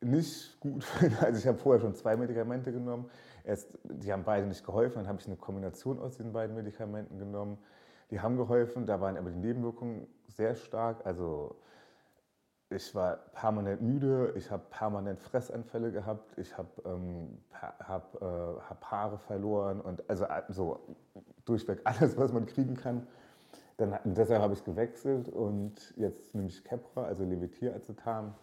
nicht 0.00 0.60
gut 0.60 0.84
finde, 0.84 1.18
also 1.20 1.38
ich 1.38 1.46
habe 1.46 1.58
vorher 1.58 1.80
schon 1.80 1.94
zwei 1.94 2.16
Medikamente 2.16 2.72
genommen. 2.72 3.10
Erst, 3.44 3.78
die 3.84 4.12
haben 4.12 4.24
beide 4.24 4.46
nicht 4.46 4.64
geholfen, 4.64 4.98
dann 4.98 5.08
habe 5.08 5.20
ich 5.20 5.26
eine 5.26 5.36
Kombination 5.36 5.98
aus 5.98 6.16
den 6.16 6.32
beiden 6.32 6.54
Medikamenten 6.54 7.18
genommen. 7.18 7.58
Die 8.10 8.20
haben 8.20 8.36
geholfen, 8.36 8.86
da 8.86 9.00
waren 9.00 9.16
aber 9.16 9.30
die 9.30 9.38
Nebenwirkungen 9.38 10.06
sehr 10.28 10.54
stark. 10.54 11.06
Also 11.06 11.56
ich 12.70 12.94
war 12.94 13.16
permanent 13.32 13.82
müde, 13.82 14.32
ich 14.36 14.50
habe 14.50 14.64
permanent 14.70 15.20
Fressanfälle 15.20 15.92
gehabt, 15.92 16.36
ich 16.38 16.56
habe 16.56 16.68
ähm, 16.84 17.38
hab, 17.52 18.20
äh, 18.20 18.24
hab 18.24 18.84
Haare 18.90 19.18
verloren 19.18 19.80
und 19.80 20.08
also 20.08 20.24
äh, 20.24 20.42
so 20.48 20.80
durchweg 21.44 21.80
alles, 21.84 22.16
was 22.16 22.32
man 22.32 22.46
kriegen 22.46 22.76
kann. 22.76 23.06
Dann, 23.76 23.98
deshalb 24.04 24.40
habe 24.40 24.54
ich 24.54 24.64
gewechselt 24.64 25.28
und 25.28 25.94
jetzt 25.96 26.34
nehme 26.34 26.48
ich 26.48 26.62
Kepra, 26.62 27.04
also 27.04 27.24
Levitiracetam. 27.24 28.34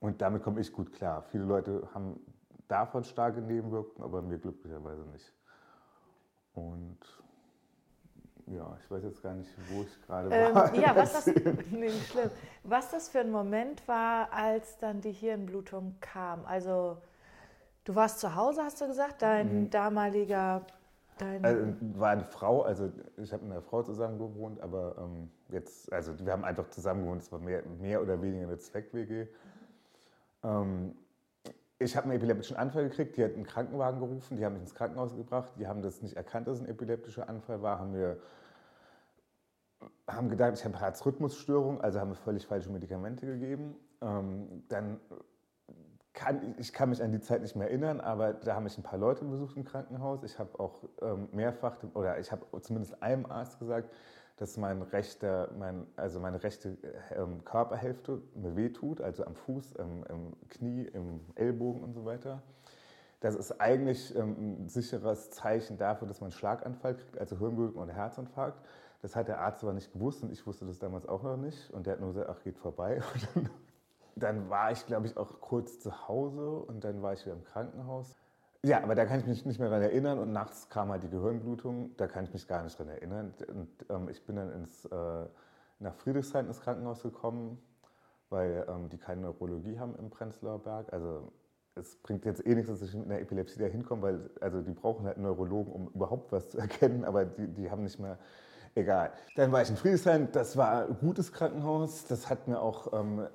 Und 0.00 0.22
damit 0.22 0.42
komme 0.42 0.60
ich 0.60 0.72
gut 0.72 0.92
klar. 0.92 1.22
Viele 1.30 1.44
Leute 1.44 1.88
haben 1.94 2.18
davon 2.66 3.04
starke 3.04 3.40
Nebenwirkungen, 3.40 4.02
aber 4.02 4.22
mir 4.22 4.38
glücklicherweise 4.38 5.02
nicht. 5.10 5.32
Und 6.54 6.98
ja, 8.46 8.76
ich 8.82 8.90
weiß 8.90 9.04
jetzt 9.04 9.22
gar 9.22 9.34
nicht, 9.34 9.50
wo 9.70 9.82
ich 9.82 10.02
gerade 10.06 10.28
ähm, 10.34 10.54
war. 10.54 10.74
Ja, 10.74 10.96
was 10.96 11.12
das, 11.12 11.26
nee, 11.70 11.90
schlimm. 11.90 12.30
was 12.64 12.90
das 12.90 13.08
für 13.08 13.20
ein 13.20 13.30
Moment 13.30 13.86
war, 13.86 14.32
als 14.32 14.78
dann 14.78 15.00
die 15.00 15.12
Hirnblutung 15.12 15.96
kam. 16.00 16.44
Also 16.46 16.96
du 17.84 17.94
warst 17.94 18.18
zu 18.18 18.34
Hause, 18.34 18.62
hast 18.62 18.80
du 18.80 18.86
gesagt, 18.86 19.22
dein 19.22 19.62
mhm. 19.64 19.70
damaliger... 19.70 20.62
Dein 21.22 21.44
also, 21.44 21.72
war 21.94 22.10
eine 22.10 22.24
Frau, 22.24 22.62
also 22.62 22.90
ich 23.16 23.32
habe 23.32 23.44
mit 23.44 23.52
einer 23.52 23.62
Frau 23.62 23.82
zusammen 23.82 24.18
gewohnt, 24.18 24.60
aber 24.60 24.96
ähm, 24.98 25.30
jetzt, 25.50 25.92
also 25.92 26.18
wir 26.18 26.32
haben 26.32 26.44
einfach 26.44 26.68
zusammen 26.68 27.04
gewohnt, 27.04 27.22
es 27.22 27.30
war 27.30 27.38
mehr, 27.38 27.62
mehr 27.80 28.02
oder 28.02 28.20
weniger 28.20 28.46
eine 28.48 28.58
Zweck-WG. 28.58 29.28
Ähm, 30.42 30.94
ich 31.78 31.96
habe 31.96 32.04
einen 32.04 32.16
epileptischen 32.16 32.56
Anfall 32.56 32.88
gekriegt, 32.88 33.16
die 33.16 33.24
hat 33.24 33.34
einen 33.34 33.44
Krankenwagen 33.44 34.00
gerufen, 34.00 34.36
die 34.36 34.44
haben 34.44 34.54
mich 34.54 34.62
ins 34.62 34.74
Krankenhaus 34.74 35.16
gebracht, 35.16 35.52
die 35.58 35.66
haben 35.66 35.82
das 35.82 36.02
nicht 36.02 36.16
erkannt, 36.16 36.48
dass 36.48 36.58
es 36.58 36.64
ein 36.64 36.68
epileptischer 36.68 37.28
Anfall 37.28 37.62
war, 37.62 37.78
haben 37.78 37.92
mir 37.92 38.18
haben 40.08 40.28
gedacht, 40.28 40.54
ich 40.54 40.64
habe 40.64 40.78
Herzrhythmusstörung, 40.78 41.80
also 41.80 42.00
haben 42.00 42.10
mir 42.10 42.16
völlig 42.16 42.46
falsche 42.46 42.70
Medikamente 42.70 43.26
gegeben. 43.26 43.76
Ähm, 44.00 44.64
dann 44.68 45.00
kann, 46.14 46.54
ich 46.58 46.72
kann 46.72 46.90
mich 46.90 47.02
an 47.02 47.12
die 47.12 47.20
Zeit 47.20 47.42
nicht 47.42 47.56
mehr 47.56 47.68
erinnern, 47.68 48.00
aber 48.00 48.34
da 48.34 48.54
haben 48.54 48.64
mich 48.64 48.76
ein 48.76 48.82
paar 48.82 48.98
Leute 48.98 49.24
besucht 49.24 49.56
im 49.56 49.64
Krankenhaus. 49.64 50.22
Ich 50.24 50.38
habe 50.38 50.58
auch 50.60 50.82
ähm, 51.00 51.28
mehrfach, 51.32 51.76
oder 51.94 52.18
ich 52.18 52.30
habe 52.30 52.44
zumindest 52.60 53.02
einem 53.02 53.26
Arzt 53.26 53.58
gesagt, 53.58 53.90
dass 54.36 54.56
mein 54.56 54.82
rechter, 54.82 55.50
mein, 55.58 55.86
also 55.96 56.18
meine 56.20 56.42
rechte 56.42 56.76
ähm, 57.14 57.44
Körperhälfte 57.44 58.20
mir 58.34 58.56
wehtut, 58.56 59.00
also 59.00 59.24
am 59.24 59.34
Fuß, 59.34 59.72
im, 59.72 60.04
im, 60.08 60.48
Knie, 60.48 60.82
im 60.82 61.20
Ellbogen 61.34 61.82
und 61.82 61.92
so 61.92 62.04
weiter. 62.04 62.42
Das 63.20 63.36
ist 63.36 63.60
eigentlich 63.60 64.14
ähm, 64.16 64.64
ein 64.64 64.68
sicheres 64.68 65.30
Zeichen 65.30 65.78
dafür, 65.78 66.08
dass 66.08 66.20
man 66.20 66.26
einen 66.26 66.32
Schlaganfall 66.32 66.96
kriegt, 66.96 67.18
also 67.18 67.38
Hirnblutung 67.38 67.80
oder 67.80 67.92
Herzinfarkt. 67.92 68.60
Das 69.00 69.14
hat 69.16 69.28
der 69.28 69.40
Arzt 69.40 69.62
aber 69.62 69.72
nicht 69.72 69.92
gewusst 69.92 70.22
und 70.22 70.32
ich 70.32 70.46
wusste 70.46 70.64
das 70.64 70.78
damals 70.78 71.06
auch 71.06 71.22
noch 71.22 71.36
nicht. 71.36 71.70
Und 71.70 71.86
der 71.86 71.94
hat 71.94 72.00
nur 72.00 72.12
gesagt, 72.12 72.28
ach, 72.28 72.42
geht 72.42 72.58
vorbei. 72.58 73.00
Und 73.14 73.28
dann, 73.34 73.50
dann 74.16 74.50
war 74.50 74.72
ich, 74.72 74.86
glaube 74.86 75.06
ich, 75.06 75.16
auch 75.16 75.40
kurz 75.40 75.80
zu 75.80 76.08
Hause 76.08 76.58
und 76.58 76.84
dann 76.84 77.02
war 77.02 77.12
ich 77.12 77.24
wieder 77.24 77.34
im 77.34 77.44
Krankenhaus. 77.44 78.16
Ja, 78.64 78.82
aber 78.82 78.94
da 78.94 79.04
kann 79.06 79.18
ich 79.18 79.26
mich 79.26 79.44
nicht 79.44 79.58
mehr 79.58 79.68
daran 79.68 79.82
erinnern 79.82 80.18
und 80.18 80.32
nachts 80.32 80.68
kam 80.68 80.90
halt 80.90 81.02
die 81.02 81.08
Gehirnblutung, 81.08 81.96
da 81.96 82.06
kann 82.06 82.24
ich 82.24 82.32
mich 82.32 82.46
gar 82.46 82.62
nicht 82.62 82.78
daran 82.78 82.92
erinnern. 82.92 83.34
Und 83.48 83.68
ähm, 83.90 84.08
ich 84.08 84.24
bin 84.24 84.36
dann 84.36 84.52
ins, 84.52 84.84
äh, 84.84 85.26
nach 85.80 85.94
Friedrichshain 85.94 86.46
ins 86.46 86.60
Krankenhaus 86.60 87.02
gekommen, 87.02 87.60
weil 88.30 88.64
ähm, 88.68 88.88
die 88.88 88.98
keine 88.98 89.22
Neurologie 89.22 89.78
haben 89.78 89.96
im 89.96 90.10
Prenzlauer 90.10 90.60
Berg. 90.62 90.92
Also 90.92 91.32
es 91.74 91.96
bringt 91.96 92.24
jetzt 92.24 92.46
eh 92.46 92.54
nichts, 92.54 92.70
dass 92.70 92.82
ich 92.82 92.94
mit 92.94 93.06
einer 93.06 93.18
Epilepsie 93.18 93.58
da 93.58 93.66
hinkomme, 93.66 94.02
weil 94.02 94.30
also 94.40 94.60
die 94.62 94.72
brauchen 94.72 95.06
halt 95.06 95.18
Neurologen, 95.18 95.72
um 95.72 95.88
überhaupt 95.88 96.30
was 96.30 96.50
zu 96.50 96.58
erkennen, 96.60 97.04
aber 97.04 97.24
die, 97.24 97.48
die 97.48 97.70
haben 97.70 97.82
nicht 97.82 97.98
mehr 97.98 98.18
Egal. 98.74 99.12
Dann 99.36 99.52
war 99.52 99.60
ich 99.60 99.68
in 99.68 99.76
Friedrichshain, 99.76 100.32
das 100.32 100.56
war 100.56 100.86
ein 100.86 100.96
gutes 100.98 101.32
Krankenhaus. 101.32 102.06
Das 102.06 102.30
hat 102.30 102.48
mir 102.48 102.60
auch, 102.60 102.92
ähm, 102.94 103.26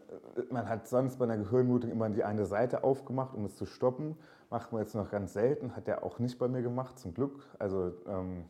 man 0.49 0.67
hat 0.67 0.87
sonst 0.87 1.19
bei 1.19 1.25
einer 1.25 1.37
Gehirnblutung 1.37 1.91
immer 1.91 2.09
die 2.09 2.23
eine 2.23 2.45
Seite 2.45 2.83
aufgemacht, 2.83 3.35
um 3.35 3.45
es 3.45 3.55
zu 3.55 3.67
stoppen. 3.67 4.17
Macht 4.49 4.71
man 4.71 4.81
jetzt 4.81 4.95
noch 4.95 5.11
ganz 5.11 5.33
selten, 5.33 5.75
hat 5.75 5.85
der 5.85 6.03
auch 6.03 6.17
nicht 6.17 6.39
bei 6.39 6.47
mir 6.47 6.63
gemacht, 6.63 6.97
zum 6.97 7.13
Glück. 7.13 7.45
Also, 7.59 7.93
ähm, 8.07 8.45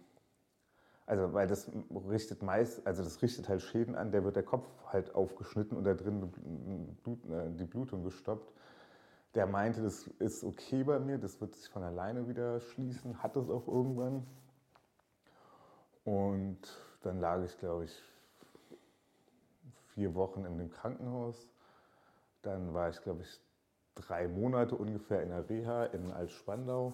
also 1.06 1.34
weil 1.34 1.48
das 1.48 1.70
richtet 2.10 2.42
meist, 2.42 2.86
also 2.88 3.04
das 3.04 3.22
richtet 3.22 3.50
halt 3.50 3.62
Schäden 3.62 3.96
an, 3.96 4.12
der 4.12 4.24
wird 4.24 4.36
der 4.38 4.44
Kopf 4.44 4.68
halt 4.86 5.14
aufgeschnitten 5.14 5.78
und 5.78 5.84
da 5.84 5.94
drin 5.94 6.32
äh, 7.06 7.50
die 7.52 7.66
Blutung 7.66 8.04
gestoppt. 8.04 8.54
Der 9.36 9.46
meinte, 9.46 9.82
das 9.82 10.08
ist 10.20 10.46
okay 10.46 10.84
bei 10.84 11.00
mir, 11.00 11.18
das 11.18 11.42
wird 11.42 11.54
sich 11.54 11.68
von 11.70 11.84
alleine 11.84 12.30
wieder 12.30 12.62
schließen, 12.62 13.22
hat 13.22 13.36
es 13.36 13.50
auch 13.50 13.68
irgendwann. 13.68 14.26
Und 16.08 16.60
dann 17.04 17.20
lag 17.20 17.44
ich, 17.44 17.58
glaube 17.60 17.84
ich, 17.84 18.02
vier 19.90 20.16
Wochen 20.16 20.46
in 20.46 20.58
dem 20.58 20.72
Krankenhaus. 20.72 21.50
Dann 22.44 22.74
war 22.74 22.88
ich, 22.90 23.02
glaube 23.02 23.24
ich, 23.24 23.42
drei 23.94 24.30
Monate 24.30 24.76
ungefähr 24.76 25.22
in 25.22 25.30
der 25.30 25.50
Reha 25.50 25.84
in 25.88 26.14
Altspandau. 26.14 26.94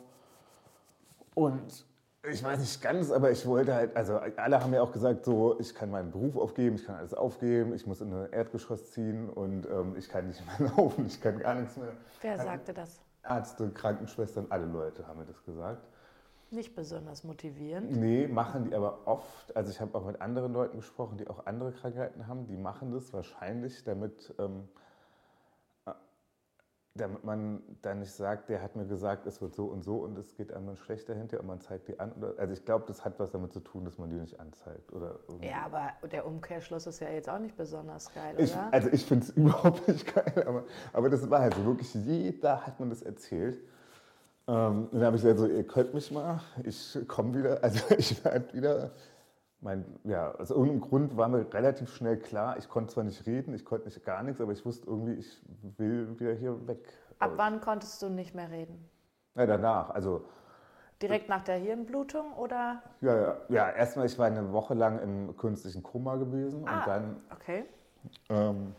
Und 1.35 1.85
ich 2.27 2.43
weiß 2.43 2.57
nicht 2.57 2.81
ganz, 2.81 3.11
aber 3.11 3.29
ich 3.29 3.45
wollte 3.45 3.75
halt, 3.75 3.95
also 3.95 4.17
alle 4.17 4.59
haben 4.59 4.73
ja 4.73 4.81
auch 4.81 4.91
gesagt, 4.91 5.25
so, 5.25 5.59
ich 5.59 5.75
kann 5.75 5.91
meinen 5.91 6.09
Beruf 6.09 6.35
aufgeben, 6.35 6.77
ich 6.77 6.85
kann 6.85 6.95
alles 6.95 7.13
aufgeben, 7.13 7.75
ich 7.75 7.85
muss 7.85 8.01
in 8.01 8.11
ein 8.11 8.33
Erdgeschoss 8.33 8.93
ziehen 8.93 9.29
und 9.29 9.67
ähm, 9.67 9.95
ich 9.95 10.09
kann 10.09 10.25
nicht 10.25 10.41
mehr 10.59 10.71
laufen, 10.75 11.05
ich 11.05 11.21
kann 11.21 11.37
gar 11.37 11.53
nichts 11.53 11.77
mehr. 11.77 11.91
Wer 12.19 12.39
sagte 12.39 12.73
das? 12.73 12.99
Ärzte, 13.23 13.69
Krankenschwestern, 13.69 14.47
alle 14.49 14.65
Leute 14.65 15.05
haben 15.05 15.19
mir 15.19 15.25
das 15.27 15.43
gesagt. 15.43 15.85
Nicht 16.53 16.75
besonders 16.75 17.23
motivierend. 17.23 17.91
Nee, 17.91 18.27
machen 18.27 18.65
die 18.65 18.75
aber 18.75 19.07
oft. 19.07 19.55
Also 19.55 19.71
ich 19.71 19.81
habe 19.81 19.97
auch 19.97 20.05
mit 20.05 20.21
anderen 20.21 20.53
Leuten 20.53 20.77
gesprochen, 20.77 21.17
die 21.17 21.27
auch 21.27 21.47
andere 21.47 21.71
Krankheiten 21.71 22.27
haben. 22.27 22.45
Die 22.45 22.57
machen 22.57 22.91
das 22.91 23.11
wahrscheinlich, 23.11 23.83
damit, 23.83 24.35
ähm, 24.37 24.67
äh, 25.87 25.93
damit 26.93 27.23
man 27.23 27.63
dann 27.81 28.01
nicht 28.01 28.11
sagt, 28.11 28.49
der 28.49 28.61
hat 28.61 28.75
mir 28.75 28.85
gesagt, 28.85 29.25
es 29.25 29.41
wird 29.41 29.55
so 29.55 29.65
und 29.65 29.83
so 29.83 29.95
und 29.95 30.15
es 30.19 30.35
geht 30.35 30.53
einem 30.53 30.67
dann 30.67 30.77
schlechter 30.77 31.15
hinterher 31.15 31.39
und 31.39 31.47
man 31.47 31.59
zeigt 31.59 31.87
die 31.87 31.99
an. 31.99 32.13
also 32.37 32.53
ich 32.53 32.63
glaube, 32.63 32.85
das 32.87 33.03
hat 33.03 33.19
was 33.19 33.31
damit 33.31 33.51
zu 33.51 33.59
tun, 33.59 33.83
dass 33.83 33.97
man 33.97 34.11
die 34.11 34.17
nicht 34.17 34.39
anzeigt. 34.39 34.93
Oder 34.93 35.21
ja, 35.41 35.65
aber 35.65 36.07
der 36.07 36.27
Umkehrschluss 36.27 36.85
ist 36.85 36.99
ja 36.99 37.09
jetzt 37.09 37.29
auch 37.29 37.39
nicht 37.39 37.57
besonders 37.57 38.13
geil, 38.13 38.35
ich, 38.37 38.53
oder? 38.53 38.71
Also 38.71 38.89
ich 38.91 39.03
finde 39.07 39.25
es 39.25 39.29
überhaupt 39.35 39.87
nicht 39.87 40.13
geil, 40.13 40.43
aber, 40.47 40.65
aber 40.93 41.09
das 41.09 41.27
war 41.31 41.39
halt 41.39 41.55
so. 41.55 41.65
Wirklich 41.65 41.91
jeder 41.95 42.67
hat 42.67 42.79
mir 42.79 42.89
das 42.89 43.01
erzählt. 43.01 43.57
Ähm, 44.47 44.89
dann 44.91 45.03
habe 45.03 45.15
ich 45.15 45.21
gesagt, 45.21 45.39
so, 45.39 45.47
ihr 45.47 45.65
könnt 45.65 45.93
mich 45.93 46.11
mal, 46.11 46.41
ich 46.63 46.97
komme 47.07 47.33
wieder, 47.35 47.59
also 47.63 47.95
ich 47.97 48.23
werde 48.23 48.53
wieder. 48.53 48.91
Mein, 49.61 49.85
ja, 50.03 50.35
aus 50.35 50.49
irgendeinem 50.49 50.81
Grund 50.81 51.15
war 51.15 51.29
mir 51.29 51.45
relativ 51.53 51.89
schnell 51.95 52.17
klar, 52.17 52.57
ich 52.57 52.67
konnte 52.67 52.93
zwar 52.93 53.05
nicht 53.05 53.25
reden, 53.25 53.53
ich 53.53 53.63
konnte 53.63 53.85
nicht 53.85 54.03
gar 54.03 54.21
nichts, 54.21 54.41
aber 54.41 54.51
ich 54.51 54.65
wusste 54.65 54.87
irgendwie, 54.87 55.13
ich 55.13 55.41
will 55.77 56.19
wieder 56.19 56.33
hier 56.33 56.67
weg. 56.67 56.85
Ab 57.19 57.31
wann 57.37 57.61
konntest 57.61 58.01
du 58.01 58.09
nicht 58.09 58.35
mehr 58.35 58.51
reden? 58.51 58.89
Ja, 59.35 59.45
danach, 59.45 59.91
also. 59.91 60.25
Direkt 61.01 61.29
nach 61.29 61.43
der 61.43 61.55
Hirnblutung 61.55 62.33
oder? 62.33 62.83
Ja, 62.99 63.15
ja, 63.21 63.37
ja. 63.47 63.69
erstmal, 63.69 64.05
ich 64.05 64.19
war 64.19 64.27
eine 64.27 64.51
Woche 64.51 64.73
lang 64.73 64.99
im 64.99 65.37
künstlichen 65.37 65.81
Koma 65.81 66.17
gewesen 66.17 66.67
ah, 66.67 66.79
und 66.79 66.87
dann. 66.87 67.21
Okay. 67.31 67.65
Ähm, 68.29 68.75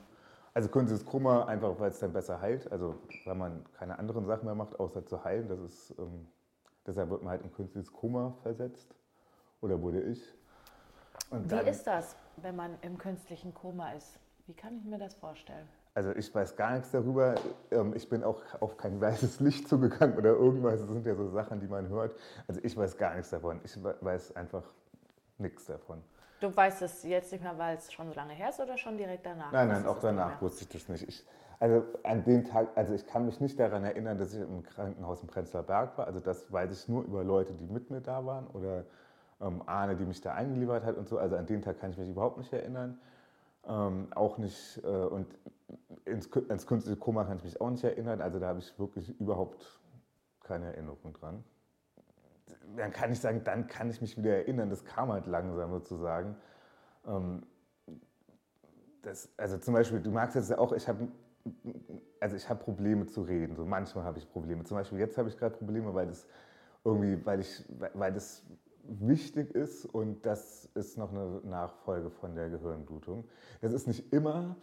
also 0.54 0.68
künstliches 0.68 1.04
Koma 1.04 1.44
einfach, 1.44 1.78
weil 1.78 1.90
es 1.90 1.98
dann 1.98 2.12
besser 2.12 2.40
heilt. 2.40 2.70
Also 2.70 2.94
weil 3.24 3.34
man 3.34 3.64
keine 3.76 3.98
anderen 3.98 4.24
Sachen 4.24 4.46
mehr 4.46 4.54
macht, 4.54 4.78
außer 4.78 5.04
zu 5.04 5.24
heilen. 5.24 5.48
Das 5.48 5.58
ist, 5.58 5.94
ähm, 5.98 6.28
deshalb 6.86 7.10
wird 7.10 7.22
man 7.22 7.32
halt 7.32 7.42
in 7.42 7.52
künstliches 7.52 7.92
Koma 7.92 8.34
versetzt. 8.42 8.94
Oder 9.60 9.80
wurde 9.82 10.00
ich. 10.02 10.22
Und 11.30 11.50
Wie 11.50 11.68
ist 11.68 11.86
das, 11.86 12.16
wenn 12.36 12.54
man 12.54 12.78
im 12.82 12.98
künstlichen 12.98 13.52
Koma 13.52 13.92
ist? 13.92 14.18
Wie 14.46 14.54
kann 14.54 14.76
ich 14.76 14.84
mir 14.84 14.98
das 14.98 15.14
vorstellen? 15.14 15.66
Also 15.94 16.10
ich 16.10 16.32
weiß 16.34 16.56
gar 16.56 16.74
nichts 16.74 16.90
darüber. 16.90 17.34
Ähm, 17.70 17.94
ich 17.94 18.08
bin 18.08 18.22
auch 18.22 18.42
auf 18.60 18.76
kein 18.76 19.00
weißes 19.00 19.40
Licht 19.40 19.68
zugegangen 19.68 20.16
oder 20.16 20.30
irgendwas. 20.30 20.80
Das 20.80 20.90
sind 20.90 21.06
ja 21.06 21.14
so 21.14 21.30
Sachen, 21.30 21.60
die 21.60 21.66
man 21.66 21.88
hört. 21.88 22.14
Also 22.46 22.60
ich 22.62 22.76
weiß 22.76 22.96
gar 22.96 23.14
nichts 23.14 23.30
davon. 23.30 23.60
Ich 23.64 23.76
weiß 23.82 24.36
einfach 24.36 24.64
nichts 25.38 25.66
davon. 25.66 26.02
Du 26.44 26.54
weißt 26.54 26.82
es 26.82 27.02
jetzt 27.04 27.32
nicht 27.32 27.42
mehr, 27.42 27.56
weil 27.56 27.78
es 27.78 27.90
schon 27.90 28.06
so 28.06 28.14
lange 28.14 28.34
her 28.34 28.50
ist 28.50 28.60
oder 28.60 28.76
schon 28.76 28.98
direkt 28.98 29.24
danach? 29.24 29.50
Nein, 29.50 29.68
nein, 29.68 29.86
auch 29.86 29.98
danach 29.98 30.42
wusste 30.42 30.64
ich 30.64 30.68
das 30.68 30.90
nicht. 30.90 31.08
Ich, 31.08 31.24
also 31.58 31.82
an 32.02 32.22
dem 32.24 32.44
Tag, 32.44 32.68
also 32.74 32.92
ich 32.92 33.06
kann 33.06 33.24
mich 33.24 33.40
nicht 33.40 33.58
daran 33.58 33.82
erinnern, 33.82 34.18
dass 34.18 34.34
ich 34.34 34.42
im 34.42 34.62
Krankenhaus 34.62 35.22
im 35.22 35.28
Prenzlauer 35.28 35.62
Berg 35.62 35.96
war. 35.96 36.06
Also 36.06 36.20
das 36.20 36.52
weiß 36.52 36.70
ich 36.70 36.86
nur 36.86 37.02
über 37.04 37.24
Leute, 37.24 37.54
die 37.54 37.64
mit 37.64 37.90
mir 37.90 38.02
da 38.02 38.26
waren 38.26 38.46
oder 38.48 38.84
ähm, 39.40 39.62
Arne, 39.64 39.96
die 39.96 40.04
mich 40.04 40.20
da 40.20 40.34
eingeliefert 40.34 40.84
hat 40.84 40.98
und 40.98 41.08
so. 41.08 41.16
Also 41.16 41.34
an 41.36 41.46
den 41.46 41.62
Tag 41.62 41.80
kann 41.80 41.92
ich 41.92 41.96
mich 41.96 42.10
überhaupt 42.10 42.36
nicht 42.36 42.52
erinnern. 42.52 43.00
Ähm, 43.66 44.08
auch 44.14 44.36
nicht, 44.36 44.82
äh, 44.84 44.86
und 44.86 45.26
ins, 46.04 46.26
ins 46.26 46.66
künstliche 46.66 46.98
Koma 46.98 47.24
kann 47.24 47.38
ich 47.38 47.44
mich 47.44 47.58
auch 47.58 47.70
nicht 47.70 47.84
erinnern. 47.84 48.20
Also 48.20 48.38
da 48.38 48.48
habe 48.48 48.58
ich 48.58 48.78
wirklich 48.78 49.18
überhaupt 49.18 49.80
keine 50.42 50.66
Erinnerung 50.66 51.14
dran 51.14 51.42
dann 52.76 52.92
kann 52.92 53.12
ich 53.12 53.20
sagen, 53.20 53.42
dann 53.44 53.66
kann 53.66 53.90
ich 53.90 54.00
mich 54.00 54.16
wieder 54.16 54.36
erinnern. 54.36 54.70
Das 54.70 54.84
kam 54.84 55.12
halt 55.12 55.26
langsam 55.26 55.70
sozusagen. 55.70 56.36
Ähm, 57.06 57.42
das, 59.02 59.28
also 59.36 59.58
zum 59.58 59.74
Beispiel, 59.74 60.00
du 60.00 60.10
magst 60.10 60.34
jetzt 60.34 60.50
ja 60.50 60.58
auch, 60.58 60.72
ich 60.72 60.88
habe 60.88 61.08
also 62.20 62.36
ich 62.36 62.46
Probleme 62.46 63.06
zu 63.06 63.22
reden. 63.22 63.54
So 63.54 63.64
manchmal 63.64 64.04
habe 64.04 64.18
ich 64.18 64.28
Probleme. 64.30 64.64
Zum 64.64 64.76
Beispiel 64.76 64.98
jetzt 64.98 65.18
habe 65.18 65.28
ich 65.28 65.36
gerade 65.36 65.56
Probleme, 65.56 65.94
weil 65.94 66.06
das 66.06 66.26
irgendwie, 66.84 67.24
weil 67.24 67.40
ich, 67.40 67.64
weil 67.94 68.12
das 68.12 68.44
wichtig 68.84 69.54
ist 69.54 69.86
und 69.86 70.24
das 70.26 70.66
ist 70.74 70.98
noch 70.98 71.10
eine 71.10 71.40
Nachfolge 71.44 72.10
von 72.10 72.34
der 72.34 72.50
Gehirnblutung. 72.50 73.24
Das 73.60 73.72
ist 73.72 73.86
nicht 73.86 74.12
immer. 74.12 74.56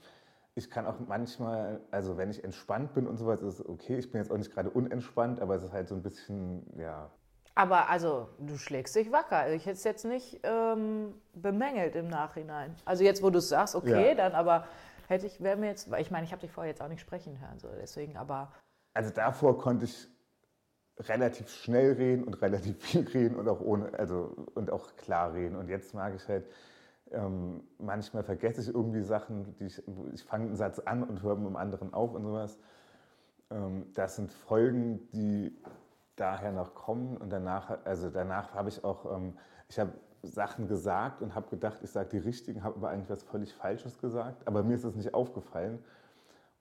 Ich 0.54 0.70
kann 0.70 0.86
auch 0.86 1.00
manchmal, 1.08 1.82
also 1.92 2.18
wenn 2.18 2.30
ich 2.30 2.44
entspannt 2.44 2.94
bin 2.94 3.08
und 3.08 3.18
sowas, 3.18 3.42
ist 3.42 3.68
okay. 3.68 3.98
Ich 3.98 4.12
bin 4.12 4.22
jetzt 4.22 4.32
auch 4.32 4.38
nicht 4.38 4.52
gerade 4.52 4.70
unentspannt, 4.70 5.40
aber 5.40 5.56
es 5.56 5.64
ist 5.64 5.72
halt 5.72 5.88
so 5.88 5.96
ein 5.96 6.04
bisschen, 6.04 6.66
ja, 6.78 7.10
aber 7.56 7.90
also, 7.90 8.30
du 8.40 8.58
schlägst 8.58 8.96
dich 8.96 9.12
wacker. 9.12 9.52
Ich 9.54 9.66
hätte 9.66 9.78
es 9.78 9.84
jetzt 9.84 10.06
nicht 10.06 10.40
ähm, 10.44 11.14
bemängelt 11.34 11.96
im 11.96 12.08
Nachhinein. 12.08 12.76
Also 12.86 13.04
jetzt, 13.04 13.22
wo 13.22 13.30
du 13.30 13.40
es 13.40 13.50
sagst, 13.50 13.76
okay, 13.76 14.10
ja. 14.10 14.16
dann 14.16 14.34
aber 14.34 14.66
hätte 15.08 15.28
ich, 15.28 15.42
wäre 15.42 15.58
mir 15.58 15.68
jetzt, 15.68 15.90
ich 16.00 16.12
meine, 16.12 16.26
ich 16.26 16.32
habe 16.32 16.42
dich 16.42 16.52
vorher 16.52 16.72
jetzt 16.72 16.82
auch 16.82 16.88
nicht 16.88 17.02
sprechen 17.02 17.40
hören, 17.42 17.60
so 17.60 17.68
deswegen, 17.80 18.18
aber. 18.18 18.52
Also 18.94 19.12
davor 19.12 19.58
konnte 19.58 19.86
ich 19.86 20.08
relativ 21.00 21.50
schnell 21.50 21.94
reden 21.94 22.24
und 22.24 22.42
relativ 22.42 22.82
viel 22.84 23.08
reden 23.08 23.36
und 23.36 23.48
auch 23.50 23.60
ohne, 23.60 23.98
also 24.00 24.36
und 24.54 24.72
auch 24.72 24.96
klar 24.96 25.34
reden. 25.34 25.56
Und 25.56 25.68
jetzt 25.68 25.94
mag 25.94 26.16
ich 26.16 26.28
halt, 26.28 26.46
ähm, 27.12 27.64
manchmal 27.78 28.24
vergesse 28.24 28.62
ich 28.62 28.70
irgendwie 28.70 29.02
Sachen, 29.02 29.56
die 29.58 29.66
ich, 29.66 29.84
ich 30.14 30.24
fange 30.24 30.46
einen 30.46 30.56
Satz 30.56 30.80
an 30.80 31.04
und 31.04 31.22
höre 31.22 31.36
mit 31.36 31.48
dem 31.48 31.58
anderen 31.58 31.94
auf 31.94 32.14
und 32.14 32.24
sowas. 32.24 32.58
Ähm, 33.50 33.92
das 33.94 34.16
sind 34.16 34.32
Folgen, 34.32 35.10
die 35.12 35.58
daher 36.22 36.52
noch 36.52 36.76
kommen. 36.76 37.18
Und 37.18 37.32
danach, 37.32 37.80
also 37.84 38.10
danach 38.10 38.54
habe 38.54 38.70
ich 38.70 38.84
auch, 38.84 39.12
ähm, 39.14 39.34
ich 39.68 39.80
habe 39.80 39.92
Sachen 40.24 40.68
gesagt 40.68 41.22
und 41.22 41.34
habe 41.34 41.50
gedacht, 41.50 41.80
ich 41.82 41.90
sage 41.90 42.10
die 42.10 42.20
richtigen, 42.20 42.64
habe 42.64 42.76
aber 42.76 42.90
eigentlich 42.90 43.10
was 43.10 43.24
völlig 43.24 43.54
Falsches 43.54 43.98
gesagt. 44.00 44.48
Aber 44.48 44.64
mir 44.64 44.76
ist 44.76 44.86
das 44.86 44.96
nicht 44.96 45.14
aufgefallen. 45.14 45.80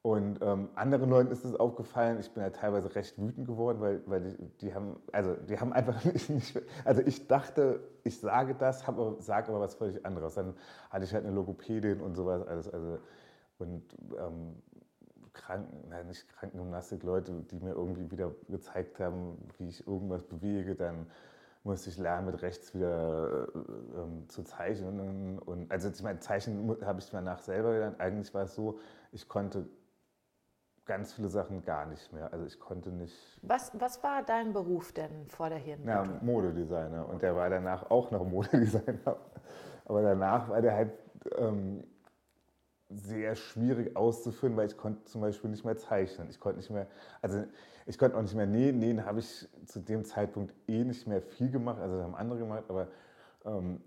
Und 0.03 0.41
ähm, 0.41 0.71
anderen 0.77 1.11
Leuten 1.11 1.31
ist 1.31 1.45
es 1.45 1.55
aufgefallen. 1.55 2.19
Ich 2.21 2.31
bin 2.31 2.43
ja 2.43 2.49
teilweise 2.49 2.95
recht 2.95 3.19
wütend 3.19 3.47
geworden, 3.47 3.81
weil, 3.81 4.01
weil 4.07 4.23
die, 4.23 4.49
die 4.63 4.75
haben, 4.75 4.97
also 5.13 5.35
die 5.35 5.61
haben 5.61 5.75
einfach 5.75 6.03
nicht, 6.13 6.31
nicht, 6.31 6.59
also 6.87 7.03
ich 7.03 7.29
dachte, 7.29 7.81
ich 8.03 8.19
sage 8.19 8.55
das, 8.55 8.81
sage 8.81 9.49
aber 9.49 9.61
was 9.61 9.75
völlig 9.75 10.07
anderes. 10.07 10.35
Dann 10.35 10.55
hatte 10.89 11.05
ich 11.05 11.13
halt 11.13 11.27
eine 11.27 11.35
Logopädin 11.35 12.01
und 12.01 12.15
sowas 12.15 12.47
alles. 12.47 12.73
Also, 12.73 12.99
und 13.59 13.83
ähm, 14.19 14.57
Kranken, 15.33 15.89
nein, 15.89 16.07
nicht 16.07 16.29
Krankengymnastik-Leute, 16.29 17.33
die 17.51 17.61
mir 17.61 17.73
irgendwie 17.73 18.11
wieder 18.11 18.33
gezeigt 18.49 19.01
haben, 19.01 19.37
wie 19.59 19.69
ich 19.69 19.87
irgendwas 19.87 20.23
bewege. 20.23 20.75
Dann 20.75 21.07
musste 21.63 21.91
ich 21.91 21.99
lernen, 21.99 22.27
mit 22.27 22.43
rechts 22.43 22.75
wieder 22.75 23.49
äh, 23.55 24.01
ähm, 24.01 24.29
zu 24.29 24.43
zeichnen. 24.43 25.39
Und 25.39 25.71
also 25.71 25.89
ich 25.89 26.03
meine, 26.03 26.21
Zeichnen 26.21 26.77
habe 26.85 27.01
ich 27.01 27.11
danach 27.11 27.41
selber 27.41 27.73
gelernt. 27.73 28.01
Eigentlich 28.01 28.33
war 28.35 28.45
es 28.45 28.55
so, 28.55 28.79
ich 29.13 29.29
konnte 29.29 29.67
ganz 30.87 31.13
viele 31.13 31.29
Sachen 31.29 31.63
gar 31.63 31.87
nicht 31.87 32.13
mehr. 32.13 32.33
Also 32.33 32.47
ich 32.47 32.59
konnte 32.59 32.91
nicht. 32.91 33.15
Was, 33.43 33.71
was 33.79 34.03
war 34.03 34.23
dein 34.25 34.53
Beruf 34.53 34.93
denn 34.93 35.29
vor 35.29 35.49
der 35.49 35.59
Hirnblutung? 35.59 36.15
Ja, 36.15 36.21
Modedesigner. 36.23 37.09
Und 37.09 37.23
der 37.23 37.37
war 37.37 37.49
danach 37.49 37.91
auch 37.91 38.11
noch 38.11 38.25
Modedesigner. 38.25 39.17
Aber 39.85 40.03
danach 40.03 40.49
war 40.49 40.61
der 40.63 40.75
halt 40.75 40.93
ähm, 41.37 41.85
sehr 42.91 43.37
schwierig 43.37 43.97
auszuführen, 43.97 44.57
weil 44.57 44.67
ich 44.67 44.77
konnte 44.77 45.05
zum 45.05 45.21
Beispiel 45.21 45.51
nicht 45.51 45.65
mehr 45.65 45.77
zeichnen. 45.77 46.29
Ich 46.31 46.41
konnte 46.41 46.59
nicht 46.59 46.71
mehr, 46.71 46.87
also 47.23 47.45
ich 47.87 47.99
konnte 47.99 48.17
auch 48.17 48.23
nicht 48.23 48.35
mehr 48.35 48.47
nähen. 48.47 48.79
Nähen 48.79 49.05
habe 49.05 49.21
ich 49.21 49.49
zu 49.67 49.81
dem 49.81 50.05
Zeitpunkt 50.05 50.55
eh 50.69 50.85
nicht 50.85 51.07
mehr 51.07 51.23
viel 51.23 51.51
gemacht, 51.51 51.81
also 51.81 52.03
haben 52.03 52.15
andere 52.15 52.39
gemacht, 52.39 52.65
aber 52.69 52.89
ähm, 53.45 53.81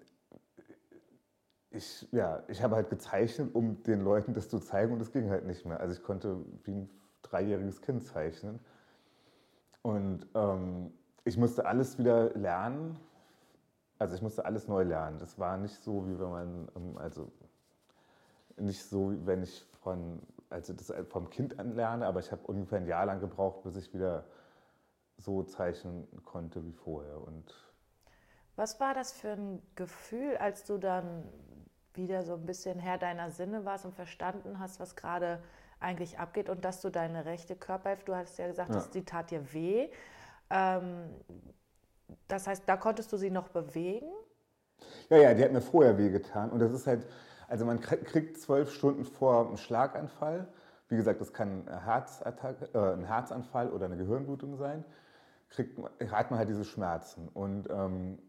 ich, 1.70 2.08
ja, 2.12 2.44
ich 2.48 2.62
habe 2.62 2.76
halt 2.76 2.90
gezeichnet, 2.90 3.54
um 3.54 3.82
den 3.84 4.02
Leuten 4.02 4.34
das 4.34 4.48
zu 4.48 4.60
zeigen 4.60 4.94
und 4.94 5.00
das 5.00 5.12
ging 5.12 5.30
halt 5.30 5.46
nicht 5.46 5.66
mehr. 5.66 5.80
Also 5.80 5.94
ich 5.96 6.04
konnte 6.04 6.38
wie 6.64 6.72
ein 6.72 6.90
dreijähriges 7.24 7.82
Kind 7.82 8.04
zeichnen. 8.04 8.60
Und 9.82 10.28
ähm, 10.36 10.94
ich 11.26 11.38
musste 11.38 11.66
alles 11.66 11.98
wieder 11.98 12.30
lernen. 12.36 13.00
Also 13.98 14.16
ich 14.16 14.22
musste 14.22 14.46
alles 14.46 14.68
neu 14.68 14.84
lernen. 14.84 15.18
Das 15.20 15.40
war 15.40 15.58
nicht 15.58 15.82
so, 15.84 16.08
wie 16.08 16.20
wenn 16.20 16.30
man, 16.30 16.68
ähm, 16.76 16.98
also 16.98 17.32
nicht 18.58 18.84
so, 18.84 19.14
wenn 19.26 19.44
ich 19.44 19.66
von, 19.82 20.22
also 20.50 20.74
das 20.74 20.94
vom 21.10 21.30
Kind 21.30 21.60
an 21.60 21.76
lerne, 21.76 22.06
aber 22.06 22.20
ich 22.20 22.32
habe 22.32 22.42
ungefähr 22.46 22.80
ein 22.80 22.88
Jahr 22.88 23.06
lang 23.06 23.20
gebraucht, 23.20 23.64
bis 23.64 23.76
ich 23.76 23.94
wieder 23.94 24.26
so 25.18 25.44
zeichnen 25.44 26.08
konnte 26.26 26.64
wie 26.66 26.74
vorher. 26.74 27.22
Und 27.22 27.54
was 28.56 28.80
war 28.80 28.94
das 28.94 29.12
für 29.12 29.32
ein 29.32 29.62
Gefühl, 29.76 30.38
als 30.38 30.64
du 30.64 30.78
dann 30.78 31.24
wieder 31.94 32.24
so 32.24 32.34
ein 32.34 32.46
bisschen 32.46 32.80
Herr 32.80 32.98
deiner 32.98 33.30
Sinne 33.32 33.66
warst 33.66 33.86
und 33.86 33.94
verstanden 33.94 34.60
hast, 34.60 34.80
was 34.80 34.96
gerade 34.96 35.42
eigentlich 35.80 36.18
abgeht 36.18 36.50
und 36.50 36.64
dass 36.66 36.82
du 36.82 36.90
deine 36.90 37.26
rechte 37.26 37.56
Körperhälfte, 37.56 38.06
du 38.06 38.16
hast 38.16 38.38
ja 38.38 38.48
gesagt, 38.48 38.70
ja. 38.70 38.76
Dass 38.76 38.90
die 38.90 39.04
tat 39.04 39.32
dir 39.32 39.54
weh. 39.54 39.90
Ähm, 40.50 41.10
das 42.28 42.48
heißt, 42.48 42.64
da 42.66 42.78
konntest 42.78 43.12
du 43.12 43.18
sie 43.18 43.32
noch 43.32 43.50
bewegen? 43.50 44.12
Ja, 45.10 45.18
ja, 45.18 45.34
die 45.34 45.44
hat 45.44 45.52
mir 45.52 45.62
vorher 45.62 45.98
wehgetan. 45.98 46.50
Und 46.50 46.60
das 46.60 46.72
ist 46.72 46.88
halt, 46.88 47.06
also 47.48 47.66
man 47.66 47.80
kriegt 47.80 48.38
zwölf 48.38 48.72
Stunden 48.72 49.06
vor 49.06 49.48
einem 49.48 49.58
Schlaganfall. 49.58 50.48
Wie 50.90 50.96
gesagt, 50.96 51.22
das 51.22 51.34
kann 51.34 51.68
ein, 51.68 52.56
äh, 52.74 52.78
ein 52.78 53.06
Herzanfall 53.06 53.70
oder 53.70 53.86
eine 53.86 53.98
Gehirnblutung 53.98 54.58
sein. 54.58 54.84
Kriegt, 55.50 55.80
hat 56.12 56.32
man 56.32 56.40
halt 56.40 56.50
diese 56.50 56.66
Schmerzen. 56.66 57.30
Und 57.30 57.70
ähm, 57.70 58.20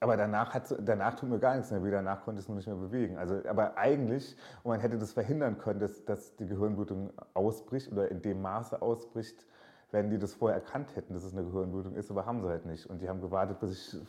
aber 0.00 0.16
danach, 0.16 0.52
hat, 0.52 0.74
danach 0.80 1.14
tut 1.14 1.30
mir 1.30 1.38
gar 1.38 1.56
nichts 1.56 1.70
mehr 1.70 1.82
weh, 1.82 1.90
danach 1.90 2.22
konnte 2.22 2.40
ich 2.40 2.44
es 2.44 2.48
nur 2.48 2.56
nicht 2.56 2.66
mehr 2.66 2.76
bewegen. 2.76 3.16
Also, 3.16 3.40
aber 3.48 3.76
eigentlich, 3.78 4.36
und 4.62 4.70
man 4.70 4.80
hätte 4.80 4.98
das 4.98 5.12
verhindern 5.12 5.58
können, 5.58 5.80
dass, 5.80 6.04
dass 6.04 6.36
die 6.36 6.46
Gehirnblutung 6.46 7.12
ausbricht 7.34 7.90
oder 7.90 8.10
in 8.10 8.20
dem 8.22 8.42
Maße 8.42 8.80
ausbricht, 8.82 9.46
wenn 9.92 10.10
die 10.10 10.18
das 10.18 10.34
vorher 10.34 10.58
erkannt 10.58 10.94
hätten, 10.96 11.14
dass 11.14 11.24
es 11.24 11.32
eine 11.32 11.44
Gehirnblutung 11.44 11.94
ist, 11.94 12.10
aber 12.10 12.26
haben 12.26 12.42
sie 12.42 12.48
halt 12.48 12.66
nicht. 12.66 12.86
Und 12.86 13.00
die 13.00 13.08
haben 13.08 13.20
gewartet, 13.20 13.58
bis 13.60 13.94
ich. 13.94 14.00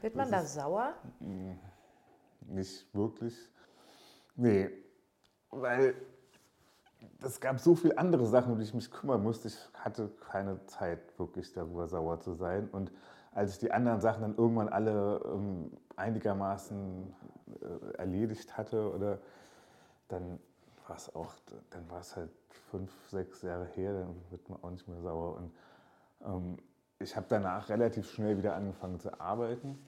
Wird 0.00 0.16
man 0.16 0.30
da 0.30 0.42
sauer? 0.42 0.94
Nicht 2.46 2.94
wirklich. 2.94 3.36
Nee, 4.36 4.70
weil 5.50 5.94
es 7.22 7.40
gab 7.40 7.60
so 7.60 7.74
viele 7.74 7.98
andere 7.98 8.26
Sachen, 8.26 8.52
um 8.52 8.58
die 8.58 8.64
ich 8.64 8.74
mich 8.74 8.90
kümmern 8.90 9.22
musste. 9.22 9.48
Ich 9.48 9.58
hatte 9.74 10.10
keine 10.30 10.64
Zeit, 10.66 11.18
wirklich 11.18 11.52
darüber 11.52 11.86
sauer 11.88 12.20
zu 12.20 12.32
sein. 12.32 12.68
Und 12.70 12.90
als 13.32 13.52
ich 13.52 13.58
die 13.58 13.72
anderen 13.72 14.00
Sachen 14.00 14.22
dann 14.22 14.36
irgendwann 14.36 14.68
alle 14.68 15.20
ähm, 15.24 15.70
einigermaßen 15.96 17.14
äh, 17.60 17.96
erledigt 17.96 18.56
hatte, 18.56 18.92
oder 18.92 19.18
dann 20.08 20.38
war 20.86 20.96
es 20.96 21.14
auch, 21.14 21.32
dann 21.70 21.90
war 21.90 22.00
es 22.00 22.16
halt 22.16 22.30
fünf, 22.70 22.90
sechs 23.08 23.42
Jahre 23.42 23.66
her, 23.66 23.92
dann 23.92 24.14
wird 24.30 24.48
man 24.48 24.62
auch 24.62 24.70
nicht 24.70 24.88
mehr 24.88 25.00
sauer. 25.00 25.36
Und 25.36 25.52
ähm, 26.24 26.58
ich 26.98 27.16
habe 27.16 27.26
danach 27.28 27.68
relativ 27.68 28.10
schnell 28.10 28.38
wieder 28.38 28.54
angefangen 28.54 29.00
zu 29.00 29.20
arbeiten. 29.20 29.78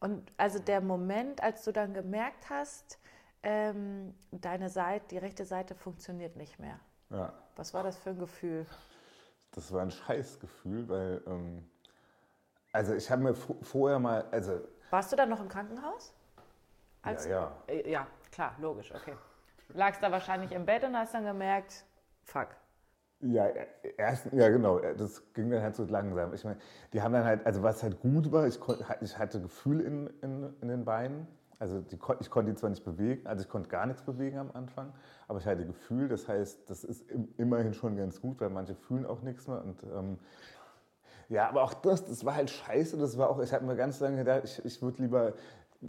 Und 0.00 0.30
also 0.36 0.58
der 0.58 0.80
Moment, 0.80 1.42
als 1.42 1.64
du 1.64 1.72
dann 1.72 1.94
gemerkt 1.94 2.50
hast, 2.50 2.98
ähm, 3.42 4.14
deine 4.30 4.68
Seite, 4.68 5.06
die 5.10 5.18
rechte 5.18 5.44
Seite 5.44 5.74
funktioniert 5.74 6.36
nicht 6.36 6.58
mehr. 6.58 6.78
Ja. 7.10 7.32
Was 7.56 7.72
war 7.72 7.82
das 7.82 7.96
für 7.96 8.10
ein 8.10 8.18
Gefühl? 8.18 8.66
Das 9.52 9.72
war 9.72 9.82
ein 9.82 9.90
Scheißgefühl, 9.90 10.88
weil 10.88 11.22
ähm, 11.26 11.64
also 12.72 12.94
ich 12.94 13.10
habe 13.10 13.22
mir 13.22 13.34
vorher 13.34 13.98
mal, 13.98 14.26
also 14.30 14.60
warst 14.90 15.10
du 15.10 15.16
dann 15.16 15.30
noch 15.30 15.40
im 15.40 15.48
Krankenhaus? 15.48 16.12
Als, 17.02 17.24
ja, 17.24 17.30
ja. 17.30 17.74
Äh, 17.74 17.90
ja, 17.90 18.06
klar, 18.30 18.54
logisch, 18.58 18.92
okay. 18.94 19.16
Lagst 19.68 20.02
da 20.02 20.12
wahrscheinlich 20.12 20.52
im 20.52 20.66
Bett 20.66 20.84
und 20.84 20.96
hast 20.96 21.14
dann 21.14 21.24
gemerkt, 21.24 21.84
fuck. 22.24 22.48
Ja, 23.20 23.46
erst, 23.96 24.26
ja, 24.32 24.48
genau. 24.50 24.78
Das 24.78 25.22
ging 25.32 25.50
dann 25.50 25.62
halt 25.62 25.74
so 25.74 25.84
langsam. 25.84 26.34
Ich 26.34 26.44
meine, 26.44 26.58
die 26.92 27.00
haben 27.00 27.12
dann 27.14 27.24
halt, 27.24 27.46
also 27.46 27.62
was 27.62 27.82
halt 27.82 27.98
gut 28.00 28.30
war, 28.30 28.46
ich, 28.46 28.58
ich 29.00 29.18
hatte 29.18 29.40
Gefühl 29.40 29.80
in, 29.80 30.10
in, 30.20 30.54
in 30.60 30.68
den 30.68 30.84
Beinen. 30.84 31.26
Also 31.58 31.80
die, 31.80 31.96
ich 32.20 32.30
konnte 32.30 32.52
die 32.52 32.54
zwar 32.58 32.68
nicht 32.68 32.84
bewegen, 32.84 33.26
also 33.26 33.42
ich 33.42 33.48
konnte 33.48 33.70
gar 33.70 33.86
nichts 33.86 34.02
bewegen 34.02 34.36
am 34.36 34.50
Anfang, 34.52 34.92
aber 35.26 35.38
ich 35.38 35.46
hatte 35.46 35.64
Gefühl. 35.64 36.06
Das 36.08 36.28
heißt, 36.28 36.68
das 36.68 36.84
ist 36.84 37.06
immerhin 37.38 37.72
schon 37.72 37.96
ganz 37.96 38.20
gut, 38.20 38.38
weil 38.42 38.50
manche 38.50 38.74
fühlen 38.74 39.06
auch 39.06 39.22
nichts 39.22 39.48
mehr. 39.48 39.64
Und 39.64 39.82
ähm, 39.84 40.18
ja, 41.28 41.48
aber 41.48 41.62
auch 41.62 41.74
das, 41.74 42.04
das 42.04 42.24
war 42.24 42.34
halt 42.36 42.50
scheiße. 42.50 42.96
Das 42.98 43.18
war 43.18 43.30
auch, 43.30 43.40
ich 43.40 43.52
habe 43.52 43.64
mir 43.64 43.76
ganz 43.76 44.00
lange 44.00 44.18
gedacht, 44.18 44.42
ich, 44.44 44.64
ich 44.64 44.82
würde 44.82 45.02
lieber 45.02 45.34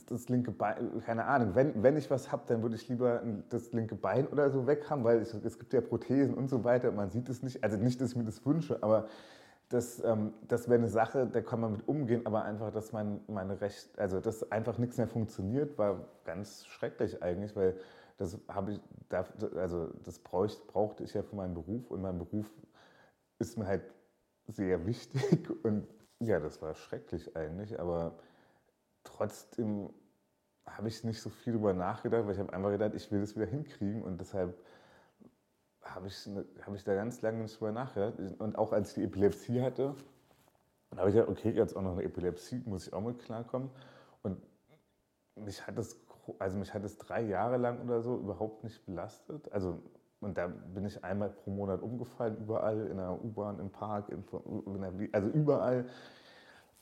das 0.07 0.29
linke 0.29 0.51
Bein, 0.51 1.01
keine 1.05 1.25
Ahnung, 1.25 1.55
wenn, 1.55 1.81
wenn 1.83 1.97
ich 1.97 2.09
was 2.09 2.31
habe, 2.31 2.43
dann 2.47 2.61
würde 2.61 2.75
ich 2.75 2.87
lieber 2.87 3.21
das 3.49 3.71
linke 3.73 3.95
Bein 3.95 4.27
oder 4.27 4.49
so 4.49 4.67
weg 4.67 4.89
haben, 4.89 5.03
weil 5.03 5.19
es, 5.19 5.33
es 5.33 5.59
gibt 5.59 5.73
ja 5.73 5.81
Prothesen 5.81 6.35
und 6.35 6.49
so 6.49 6.63
weiter. 6.63 6.91
Man 6.91 7.09
sieht 7.09 7.29
es 7.29 7.43
nicht, 7.43 7.63
also 7.63 7.77
nicht, 7.77 7.99
dass 8.01 8.11
ich 8.11 8.15
mir 8.17 8.23
das 8.25 8.45
wünsche, 8.45 8.81
aber 8.83 9.07
das, 9.69 10.03
ähm, 10.03 10.33
das 10.47 10.69
wäre 10.69 10.79
eine 10.79 10.89
Sache, 10.89 11.27
da 11.27 11.41
kann 11.41 11.59
man 11.59 11.73
mit 11.73 11.87
umgehen, 11.87 12.25
aber 12.25 12.43
einfach, 12.43 12.71
dass 12.71 12.93
man 12.93 13.19
meine 13.27 13.59
Recht, 13.59 13.97
also 13.99 14.19
dass 14.19 14.49
einfach 14.51 14.77
nichts 14.77 14.97
mehr 14.97 15.07
funktioniert, 15.07 15.77
war 15.77 16.05
ganz 16.23 16.65
schrecklich 16.65 17.21
eigentlich, 17.21 17.55
weil 17.55 17.77
das 18.17 18.39
habe 18.47 18.73
ich, 18.73 18.81
also 19.55 19.89
das 20.03 20.19
brauchte 20.19 21.03
ich 21.03 21.13
ja 21.13 21.21
für 21.21 21.35
meinen 21.35 21.53
Beruf 21.53 21.91
und 21.91 22.01
mein 22.01 22.17
Beruf 22.17 22.49
ist 23.39 23.57
mir 23.57 23.67
halt 23.67 23.83
sehr 24.47 24.85
wichtig 24.85 25.49
und 25.63 25.87
ja, 26.19 26.39
das 26.39 26.61
war 26.61 26.73
schrecklich 26.73 27.35
eigentlich, 27.35 27.79
aber 27.79 28.17
trotzdem 29.07 29.89
habe 30.65 30.87
ich 30.87 31.03
nicht 31.03 31.21
so 31.21 31.29
viel 31.29 31.53
darüber 31.53 31.73
nachgedacht, 31.73 32.25
weil 32.25 32.33
ich 32.33 32.39
habe 32.39 32.53
einfach 32.53 32.71
gedacht, 32.71 32.93
ich 32.93 33.11
will 33.11 33.21
das 33.21 33.35
wieder 33.35 33.45
hinkriegen 33.45 34.03
und 34.03 34.19
deshalb 34.19 34.57
habe 35.81 36.07
ich, 36.07 36.27
ne, 36.27 36.45
hab 36.65 36.75
ich 36.75 36.83
da 36.83 36.93
ganz 36.95 37.21
lange 37.21 37.41
nicht 37.41 37.59
drüber 37.59 37.71
nachgedacht. 37.71 38.19
Und 38.39 38.57
auch 38.57 38.73
als 38.73 38.89
ich 38.89 38.95
die 38.95 39.03
Epilepsie 39.03 39.61
hatte, 39.61 39.95
habe 40.95 41.09
ich 41.09 41.15
gedacht, 41.15 41.29
okay, 41.29 41.51
jetzt 41.51 41.75
auch 41.75 41.81
noch 41.81 41.93
eine 41.93 42.03
Epilepsie, 42.03 42.61
muss 42.65 42.87
ich 42.87 42.93
auch 42.93 43.01
mit 43.01 43.19
klarkommen. 43.19 43.69
Und 44.23 44.41
mich 45.35 45.65
hat 45.65 45.77
das, 45.77 45.97
also 46.39 46.57
mich 46.57 46.73
hat 46.73 46.83
es 46.83 46.97
drei 46.97 47.21
Jahre 47.21 47.57
lang 47.57 47.81
oder 47.81 48.01
so 48.01 48.17
überhaupt 48.17 48.63
nicht 48.63 48.85
belastet. 48.85 49.51
Also 49.53 49.81
und 50.19 50.37
da 50.37 50.47
bin 50.47 50.85
ich 50.85 51.03
einmal 51.03 51.29
pro 51.29 51.51
Monat 51.51 51.81
umgefallen, 51.81 52.37
überall, 52.37 52.87
in 52.87 52.97
der 52.97 53.23
U-Bahn, 53.23 53.59
im 53.59 53.69
Park, 53.69 54.09
in, 54.09 54.23
also 55.11 55.27
überall. 55.29 55.85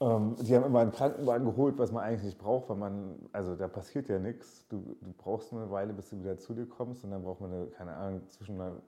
Ähm, 0.02 0.36
die 0.42 0.56
haben 0.56 0.66
immer 0.66 0.80
einen 0.80 0.92
Krankenwagen 0.92 1.46
geholt, 1.46 1.78
was 1.78 1.92
man 1.92 2.04
eigentlich 2.04 2.24
nicht 2.24 2.38
braucht, 2.38 2.70
weil 2.70 2.78
man, 2.78 3.30
also 3.32 3.56
da 3.56 3.68
passiert 3.68 4.10
ja 4.10 4.20
nichts. 4.20 4.68
Du, 4.68 4.98
du 5.02 5.14
brauchst 5.14 5.54
eine 5.54 5.72
Weile, 5.72 5.94
bis 5.94 6.10
du 6.10 6.20
wieder 6.20 6.38
zu 6.38 6.54
dir 6.54 6.68
kommst 6.68 7.04
und 7.04 7.12
dann 7.12 7.24
braucht 7.24 7.42
man, 7.42 7.52
eine, 7.52 7.68
keine 7.68 7.94
Ahnung, 7.96 8.30
zwischen 8.30 8.60
einer 8.60 8.82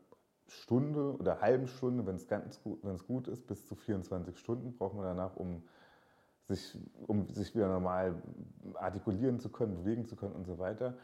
Stunde 0.47 1.17
oder 1.17 1.33
einer 1.33 1.41
halben 1.41 1.67
Stunde, 1.67 2.05
wenn 2.05 2.15
es 2.15 2.27
ganz 2.27 2.61
gut, 2.61 2.79
wenn 2.83 2.95
es 2.95 3.05
gut 3.05 3.27
ist, 3.27 3.47
bis 3.47 3.67
zu 3.67 3.75
24 3.75 4.37
Stunden 4.37 4.77
braucht 4.77 4.95
man 4.95 5.05
danach, 5.05 5.35
um 5.35 5.63
sich, 6.47 6.77
um 7.07 7.27
sich 7.29 7.53
wieder 7.55 7.67
normal 7.67 8.21
artikulieren 8.75 9.39
zu 9.39 9.49
können, 9.49 9.75
bewegen 9.75 10.05
zu 10.05 10.15
können 10.15 10.33
und 10.33 10.45
so 10.45 10.57
weiter 10.57 10.95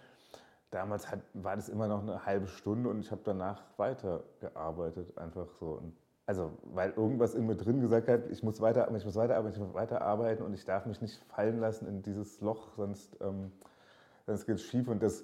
damals 0.74 1.10
hat, 1.10 1.20
war 1.34 1.56
das 1.56 1.70
immer 1.70 1.88
noch 1.88 2.02
eine 2.02 2.26
halbe 2.26 2.48
Stunde 2.48 2.90
und 2.90 3.00
ich 3.00 3.12
habe 3.12 3.22
danach 3.24 3.64
weitergearbeitet, 3.78 5.18
einfach 5.18 5.48
so. 5.60 5.74
Und 5.74 5.96
also, 6.26 6.52
weil 6.64 6.92
irgendwas 6.92 7.36
in 7.36 7.46
mir 7.46 7.56
drin 7.56 7.82
gesagt 7.82 8.08
hat, 8.08 8.30
ich 8.30 8.44
muss 8.44 8.62
weiter, 8.62 8.90
ich 8.96 9.06
muss 9.06 9.16
weiterarbeiten, 9.16 9.60
ich 9.60 9.66
muss 9.68 9.74
weiterarbeiten 9.74 10.46
und 10.46 10.54
ich 10.54 10.64
darf 10.64 10.86
mich 10.86 11.02
nicht 11.02 11.22
fallen 11.26 11.60
lassen 11.60 11.86
in 11.88 12.02
dieses 12.02 12.40
Loch, 12.40 12.70
sonst, 12.78 13.18
ähm, 13.22 13.52
sonst 14.26 14.46
geht 14.46 14.56
es 14.56 14.64
schief. 14.64 14.88
Und 14.88 15.04
das, 15.04 15.24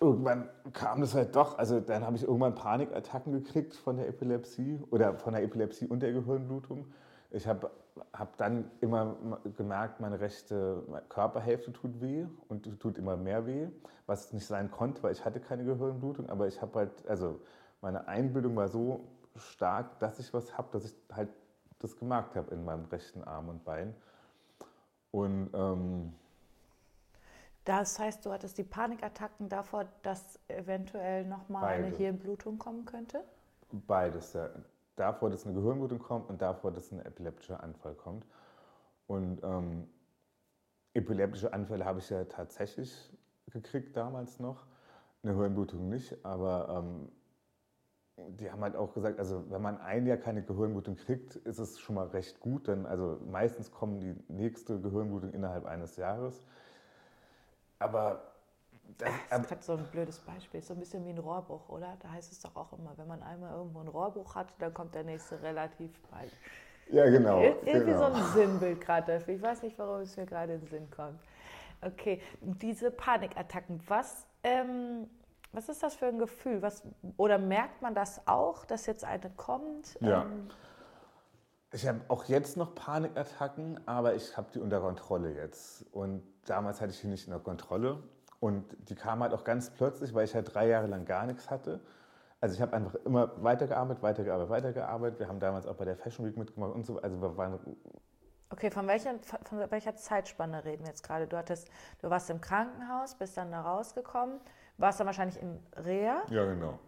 irgendwann 0.00 0.48
kam 0.72 1.00
das 1.00 1.14
halt 1.14 1.36
doch, 1.36 1.58
also 1.58 1.78
dann 1.80 2.04
habe 2.04 2.16
ich 2.16 2.24
irgendwann 2.24 2.54
Panikattacken 2.56 3.32
gekriegt 3.32 3.74
von 3.74 3.96
der 3.96 4.08
Epilepsie 4.08 4.80
oder 4.90 5.14
von 5.14 5.32
der 5.32 5.44
Epilepsie 5.44 5.86
und 5.86 6.00
der 6.00 6.12
Gehirnblutung. 6.12 6.86
ich 7.30 7.46
habe 7.46 7.70
hab 8.12 8.36
dann 8.36 8.70
immer 8.80 9.16
gemerkt, 9.56 10.00
meine 10.00 10.20
rechte 10.20 10.82
Körperhälfte 11.08 11.72
tut 11.72 12.00
weh 12.00 12.26
und 12.48 12.80
tut 12.80 12.98
immer 12.98 13.16
mehr 13.16 13.46
weh, 13.46 13.68
was 14.06 14.32
nicht 14.32 14.46
sein 14.46 14.70
konnte, 14.70 15.02
weil 15.02 15.12
ich 15.12 15.24
hatte 15.24 15.40
keine 15.40 15.64
Gehirnblutung, 15.64 16.28
aber 16.28 16.46
ich 16.48 16.60
habe 16.60 16.78
halt, 16.80 17.08
also 17.08 17.40
meine 17.80 18.08
Einbildung 18.08 18.56
war 18.56 18.68
so 18.68 19.04
stark, 19.38 19.98
dass 19.98 20.18
ich 20.18 20.32
was 20.32 20.56
habe, 20.56 20.68
dass 20.72 20.84
ich 20.84 20.94
halt 21.12 21.28
das 21.78 21.96
gemerkt 21.96 22.36
habe 22.36 22.54
in 22.54 22.64
meinem 22.64 22.86
rechten 22.86 23.22
Arm 23.24 23.48
und 23.48 23.64
Bein. 23.64 23.94
Und 25.10 25.50
ähm, 25.54 26.12
das 27.66 27.98
heißt, 27.98 28.24
du 28.24 28.30
hattest 28.30 28.58
die 28.58 28.64
Panikattacken 28.64 29.48
davor, 29.48 29.86
dass 30.02 30.38
eventuell 30.46 31.24
nochmal 31.24 31.64
eine 31.64 31.88
Hirnblutung 31.88 32.58
kommen 32.58 32.84
könnte? 32.84 33.24
Beides, 33.72 34.34
ja. 34.34 34.48
Davor, 34.94 35.30
dass 35.30 35.44
eine 35.44 35.54
Gehirnblutung 35.54 35.98
kommt 35.98 36.30
und 36.30 36.40
davor, 36.40 36.70
dass 36.70 36.92
ein 36.92 37.04
epileptischer 37.04 37.62
Anfall 37.62 37.94
kommt. 37.94 38.24
Und 39.08 39.42
ähm, 39.42 39.88
epileptische 40.94 41.52
Anfälle 41.52 41.84
habe 41.84 41.98
ich 41.98 42.08
ja 42.08 42.24
tatsächlich 42.24 43.12
gekriegt 43.46 43.96
damals 43.96 44.38
noch. 44.38 44.64
Eine 45.22 45.34
Hirnblutung 45.34 45.88
nicht, 45.88 46.24
aber 46.24 46.84
ähm, 46.84 47.10
die 48.16 48.50
haben 48.50 48.62
halt 48.62 48.76
auch 48.76 48.94
gesagt, 48.94 49.18
also 49.18 49.44
wenn 49.50 49.60
man 49.60 49.80
ein 49.80 50.06
Jahr 50.06 50.16
keine 50.16 50.42
Gehirnblutung 50.42 50.96
kriegt, 50.96 51.36
ist 51.36 51.58
es 51.58 51.78
schon 51.78 51.96
mal 51.96 52.06
recht 52.08 52.40
gut. 52.40 52.68
Denn 52.68 52.86
also 52.86 53.20
meistens 53.30 53.70
kommen 53.70 54.00
die 54.00 54.14
nächste 54.32 54.80
Gehirnblutung 54.80 55.32
innerhalb 55.32 55.66
eines 55.66 55.96
Jahres. 55.96 56.42
Aber 57.78 58.32
das, 58.98 59.10
das 59.28 59.40
ist 59.40 59.50
halt 59.50 59.64
so 59.64 59.72
ein 59.74 59.84
blödes 59.90 60.18
Beispiel, 60.20 60.62
so 60.62 60.72
ein 60.72 60.80
bisschen 60.80 61.04
wie 61.04 61.10
ein 61.10 61.18
Rohrbruch, 61.18 61.68
oder? 61.68 61.96
Da 62.00 62.10
heißt 62.10 62.32
es 62.32 62.40
doch 62.40 62.56
auch 62.56 62.72
immer, 62.72 62.92
wenn 62.96 63.08
man 63.08 63.22
einmal 63.22 63.54
irgendwo 63.54 63.80
einen 63.80 63.88
Rohrbruch 63.88 64.34
hat, 64.34 64.48
dann 64.58 64.72
kommt 64.72 64.94
der 64.94 65.04
nächste 65.04 65.42
relativ 65.42 66.00
bald. 66.10 66.32
Ja, 66.90 67.04
genau. 67.10 67.40
irgendwie 67.40 67.92
genau. 67.92 67.98
so 67.98 68.04
ein 68.14 68.24
Sinnbild 68.32 68.80
gerade 68.80 69.14
dafür. 69.14 69.34
Ich 69.34 69.42
weiß 69.42 69.62
nicht, 69.62 69.78
warum 69.78 70.02
es 70.02 70.16
mir 70.16 70.24
gerade 70.24 70.54
in 70.54 70.60
den 70.60 70.68
Sinn 70.68 70.90
kommt. 70.90 71.20
Okay, 71.82 72.22
diese 72.40 72.90
Panikattacken, 72.90 73.82
was, 73.86 74.26
ähm, 74.42 75.08
was 75.56 75.68
ist 75.68 75.82
das 75.82 75.94
für 75.94 76.06
ein 76.06 76.18
Gefühl? 76.18 76.60
Was, 76.62 76.82
oder 77.16 77.38
merkt 77.38 77.80
man 77.82 77.94
das 77.94 78.20
auch, 78.26 78.64
dass 78.66 78.86
jetzt 78.86 79.04
eine 79.04 79.30
kommt? 79.36 79.98
Ja. 80.00 80.22
Ähm, 80.22 80.48
ich 81.72 81.86
habe 81.88 82.00
auch 82.08 82.24
jetzt 82.24 82.56
noch 82.56 82.74
Panikattacken, 82.74 83.80
aber 83.86 84.14
ich 84.14 84.36
habe 84.36 84.48
die 84.54 84.60
unter 84.60 84.80
Kontrolle 84.80 85.34
jetzt. 85.34 85.84
Und 85.92 86.22
damals 86.44 86.80
hatte 86.80 86.92
ich 86.92 87.00
die 87.00 87.08
nicht 87.08 87.26
unter 87.26 87.40
Kontrolle. 87.40 88.02
Und 88.38 88.64
die 88.88 88.94
kam 88.94 89.22
halt 89.22 89.32
auch 89.32 89.44
ganz 89.44 89.70
plötzlich, 89.70 90.14
weil 90.14 90.26
ich 90.26 90.34
halt 90.34 90.54
drei 90.54 90.68
Jahre 90.68 90.86
lang 90.86 91.06
gar 91.06 91.26
nichts 91.26 91.50
hatte. 91.50 91.80
Also 92.40 92.54
ich 92.54 92.60
habe 92.60 92.76
einfach 92.76 92.94
immer 93.06 93.32
weitergearbeitet, 93.42 94.02
weitergearbeitet, 94.02 94.50
weitergearbeitet. 94.50 95.18
Wir 95.18 95.28
haben 95.28 95.40
damals 95.40 95.66
auch 95.66 95.76
bei 95.76 95.86
der 95.86 95.96
Fashion 95.96 96.26
Week 96.26 96.36
mitgemacht 96.36 96.74
und 96.74 96.84
so. 96.84 97.00
Also 97.00 97.20
wir 97.20 97.36
waren 97.36 97.58
Okay, 98.48 98.70
von 98.70 98.86
welcher, 98.86 99.14
von 99.42 99.70
welcher 99.70 99.96
Zeitspanne 99.96 100.64
reden 100.64 100.84
wir 100.84 100.90
jetzt 100.90 101.02
gerade? 101.02 101.26
Du, 101.26 101.36
hattest, 101.36 101.68
du 102.00 102.10
warst 102.10 102.30
im 102.30 102.40
Krankenhaus, 102.40 103.16
bist 103.16 103.36
dann 103.36 103.50
da 103.50 103.62
rausgekommen, 103.62 104.38
warst 104.78 105.00
dann 105.00 105.06
wahrscheinlich 105.06 105.40
in 105.40 105.58
Reha? 105.76 106.22
Ja, 106.30 106.44
genau. 106.44 106.78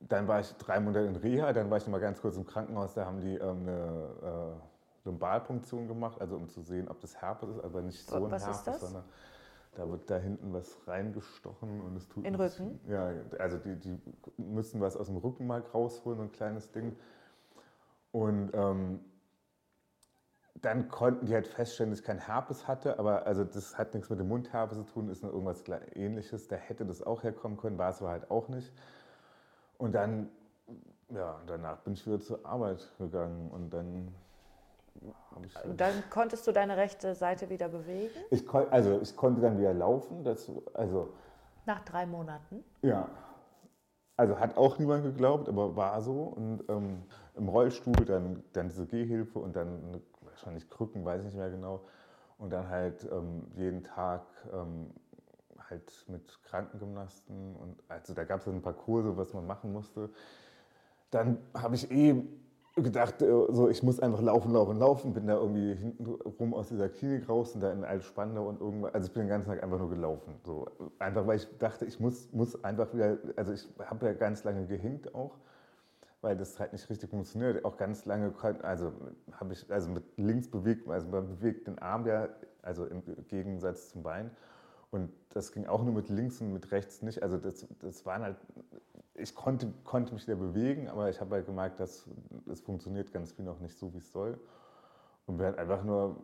Dann 0.00 0.28
war 0.28 0.40
ich 0.40 0.52
drei 0.54 0.78
Monate 0.80 1.06
in 1.06 1.16
Reha, 1.16 1.52
dann 1.52 1.70
war 1.70 1.78
ich 1.78 1.84
noch 1.84 1.92
mal 1.92 2.00
ganz 2.00 2.20
kurz 2.20 2.36
im 2.36 2.46
Krankenhaus, 2.46 2.94
da 2.94 3.06
haben 3.06 3.20
die 3.20 3.34
ähm, 3.36 3.62
eine 3.62 4.56
äh, 4.56 5.06
Lumbalpunktion 5.06 5.88
gemacht, 5.88 6.20
also 6.20 6.36
um 6.36 6.48
zu 6.48 6.60
sehen, 6.60 6.88
ob 6.88 7.00
das 7.00 7.20
Herpes 7.20 7.48
ist, 7.50 7.64
aber 7.64 7.80
nicht 7.80 8.06
so 8.06 8.16
ein 8.24 8.30
was 8.30 8.46
Herpes, 8.46 8.80
sondern 8.80 9.04
da 9.74 9.88
wird 9.88 10.10
da 10.10 10.16
hinten 10.16 10.52
was 10.52 10.76
reingestochen 10.86 11.80
und 11.80 11.96
es 11.96 12.08
tut. 12.08 12.24
In 12.24 12.32
den 12.32 12.40
Rücken? 12.40 12.80
Ja, 12.88 13.10
also 13.38 13.58
die, 13.58 13.76
die 13.76 13.98
müssen 14.36 14.80
was 14.80 14.96
aus 14.96 15.06
dem 15.06 15.16
Rückenmark 15.16 15.74
rausholen, 15.74 16.18
so 16.18 16.24
ein 16.24 16.32
kleines 16.32 16.72
Ding. 16.72 16.96
Und 18.12 18.50
ähm, 18.54 19.00
dann 20.66 20.88
konnten 20.88 21.26
die 21.26 21.34
halt 21.34 21.46
feststellen, 21.46 21.92
dass 21.92 22.00
ich 22.00 22.04
kein 22.04 22.18
Herpes 22.18 22.66
hatte, 22.66 22.98
aber 22.98 23.24
also 23.24 23.44
das 23.44 23.78
hat 23.78 23.94
nichts 23.94 24.10
mit 24.10 24.18
dem 24.18 24.26
Mundherpes 24.26 24.76
zu 24.76 24.82
tun, 24.82 25.08
ist 25.08 25.22
nur 25.22 25.32
irgendwas 25.32 25.62
ähnliches. 25.94 26.48
Da 26.48 26.56
hätte 26.56 26.84
das 26.84 27.02
auch 27.02 27.22
herkommen 27.22 27.56
können, 27.56 27.78
war 27.78 27.90
es 27.90 28.02
aber 28.02 28.10
halt 28.10 28.30
auch 28.32 28.48
nicht. 28.48 28.72
Und 29.78 29.94
dann, 29.94 30.28
ja, 31.10 31.40
danach 31.46 31.78
bin 31.78 31.92
ich 31.92 32.04
wieder 32.04 32.18
zur 32.18 32.44
Arbeit 32.44 32.84
gegangen 32.98 33.48
und 33.52 33.70
dann 33.72 34.12
halt 35.54 35.80
dann 35.80 35.92
konntest 36.10 36.46
du 36.48 36.52
deine 36.52 36.76
rechte 36.76 37.14
Seite 37.14 37.48
wieder 37.48 37.68
bewegen? 37.68 38.18
Ich 38.30 38.48
also 38.50 39.00
ich 39.00 39.14
konnte 39.14 39.42
dann 39.42 39.58
wieder 39.58 39.74
laufen. 39.74 40.24
Das, 40.24 40.50
also, 40.74 41.12
Nach 41.64 41.84
drei 41.84 42.06
Monaten? 42.06 42.64
Ja. 42.82 43.08
Also 44.16 44.40
hat 44.40 44.56
auch 44.56 44.78
niemand 44.78 45.04
geglaubt, 45.04 45.48
aber 45.48 45.76
war 45.76 46.00
so. 46.00 46.22
Und 46.22 46.64
ähm, 46.70 47.02
im 47.36 47.48
Rollstuhl 47.48 48.04
dann, 48.06 48.42
dann 48.54 48.68
diese 48.68 48.86
Gehhilfe 48.86 49.38
und 49.38 49.54
dann 49.54 50.00
wahrscheinlich 50.36 50.68
Krücken, 50.68 51.04
weiß 51.04 51.20
ich 51.20 51.26
nicht 51.26 51.36
mehr 51.36 51.50
genau. 51.50 51.80
Und 52.38 52.52
dann 52.52 52.68
halt 52.68 53.08
ähm, 53.10 53.46
jeden 53.54 53.82
Tag 53.82 54.22
ähm, 54.52 54.90
halt 55.70 56.04
mit 56.08 56.42
Krankengymnasten 56.44 57.56
und 57.56 57.82
also 57.88 58.14
da 58.14 58.24
gab 58.24 58.40
es 58.40 58.46
ein 58.46 58.62
paar 58.62 58.74
Kurse, 58.74 59.16
was 59.16 59.32
man 59.32 59.46
machen 59.46 59.72
musste. 59.72 60.10
Dann 61.10 61.38
habe 61.54 61.74
ich 61.74 61.90
eh 61.90 62.22
gedacht, 62.76 63.22
äh, 63.22 63.46
so 63.48 63.68
ich 63.70 63.82
muss 63.82 64.00
einfach 64.00 64.20
laufen, 64.20 64.52
laufen, 64.52 64.78
laufen. 64.78 65.14
Bin 65.14 65.26
da 65.26 65.34
irgendwie 65.34 65.74
hinten 65.74 66.04
rum 66.06 66.52
aus 66.52 66.68
dieser 66.68 66.90
Klinik 66.90 67.28
raus 67.28 67.54
und 67.54 67.62
da 67.62 67.72
in 67.72 67.84
Altspandau 67.84 68.46
und 68.48 68.60
irgendwann, 68.60 68.92
also 68.92 69.06
ich 69.06 69.14
bin 69.14 69.22
den 69.22 69.28
ganzen 69.30 69.48
Tag 69.48 69.62
einfach 69.62 69.78
nur 69.78 69.88
gelaufen. 69.88 70.34
So 70.44 70.66
einfach, 70.98 71.26
weil 71.26 71.38
ich 71.38 71.48
dachte, 71.58 71.86
ich 71.86 71.98
muss, 72.00 72.30
muss 72.32 72.62
einfach 72.62 72.92
wieder, 72.92 73.16
also 73.36 73.52
ich 73.52 73.66
habe 73.78 74.06
ja 74.06 74.12
ganz 74.12 74.44
lange 74.44 74.66
gehinkt 74.66 75.14
auch, 75.14 75.38
weil 76.20 76.36
das 76.36 76.58
halt 76.58 76.72
nicht 76.72 76.88
richtig 76.88 77.10
funktioniert. 77.10 77.64
Auch 77.64 77.76
ganz 77.76 78.04
lange, 78.04 78.32
also 78.62 78.92
habe 79.32 79.52
ich 79.52 79.70
also 79.70 79.90
mit 79.90 80.04
links 80.16 80.48
bewegt, 80.50 80.88
also 80.88 81.08
man 81.08 81.28
bewegt 81.28 81.66
den 81.66 81.78
Arm 81.78 82.06
ja, 82.06 82.28
also 82.62 82.86
im 82.86 83.02
Gegensatz 83.28 83.90
zum 83.90 84.02
Bein. 84.02 84.30
Und 84.90 85.12
das 85.30 85.52
ging 85.52 85.66
auch 85.66 85.82
nur 85.82 85.92
mit 85.92 86.08
links 86.08 86.40
und 86.40 86.52
mit 86.52 86.70
rechts 86.70 87.02
nicht. 87.02 87.22
Also 87.22 87.36
das, 87.36 87.66
das 87.80 88.06
waren 88.06 88.22
halt, 88.22 88.36
ich 89.14 89.34
konnte, 89.34 89.72
konnte 89.84 90.14
mich 90.14 90.26
wieder 90.26 90.36
bewegen, 90.36 90.88
aber 90.88 91.10
ich 91.10 91.20
habe 91.20 91.34
halt 91.34 91.46
gemerkt, 91.46 91.80
dass 91.80 92.08
es 92.50 92.60
funktioniert 92.60 93.12
ganz 93.12 93.32
viel 93.32 93.44
noch 93.44 93.60
nicht 93.60 93.76
so, 93.76 93.92
wie 93.92 93.98
es 93.98 94.10
soll. 94.12 94.38
Und 95.26 95.38
bin 95.38 95.46
halt 95.46 95.58
einfach 95.58 95.82
nur 95.82 96.16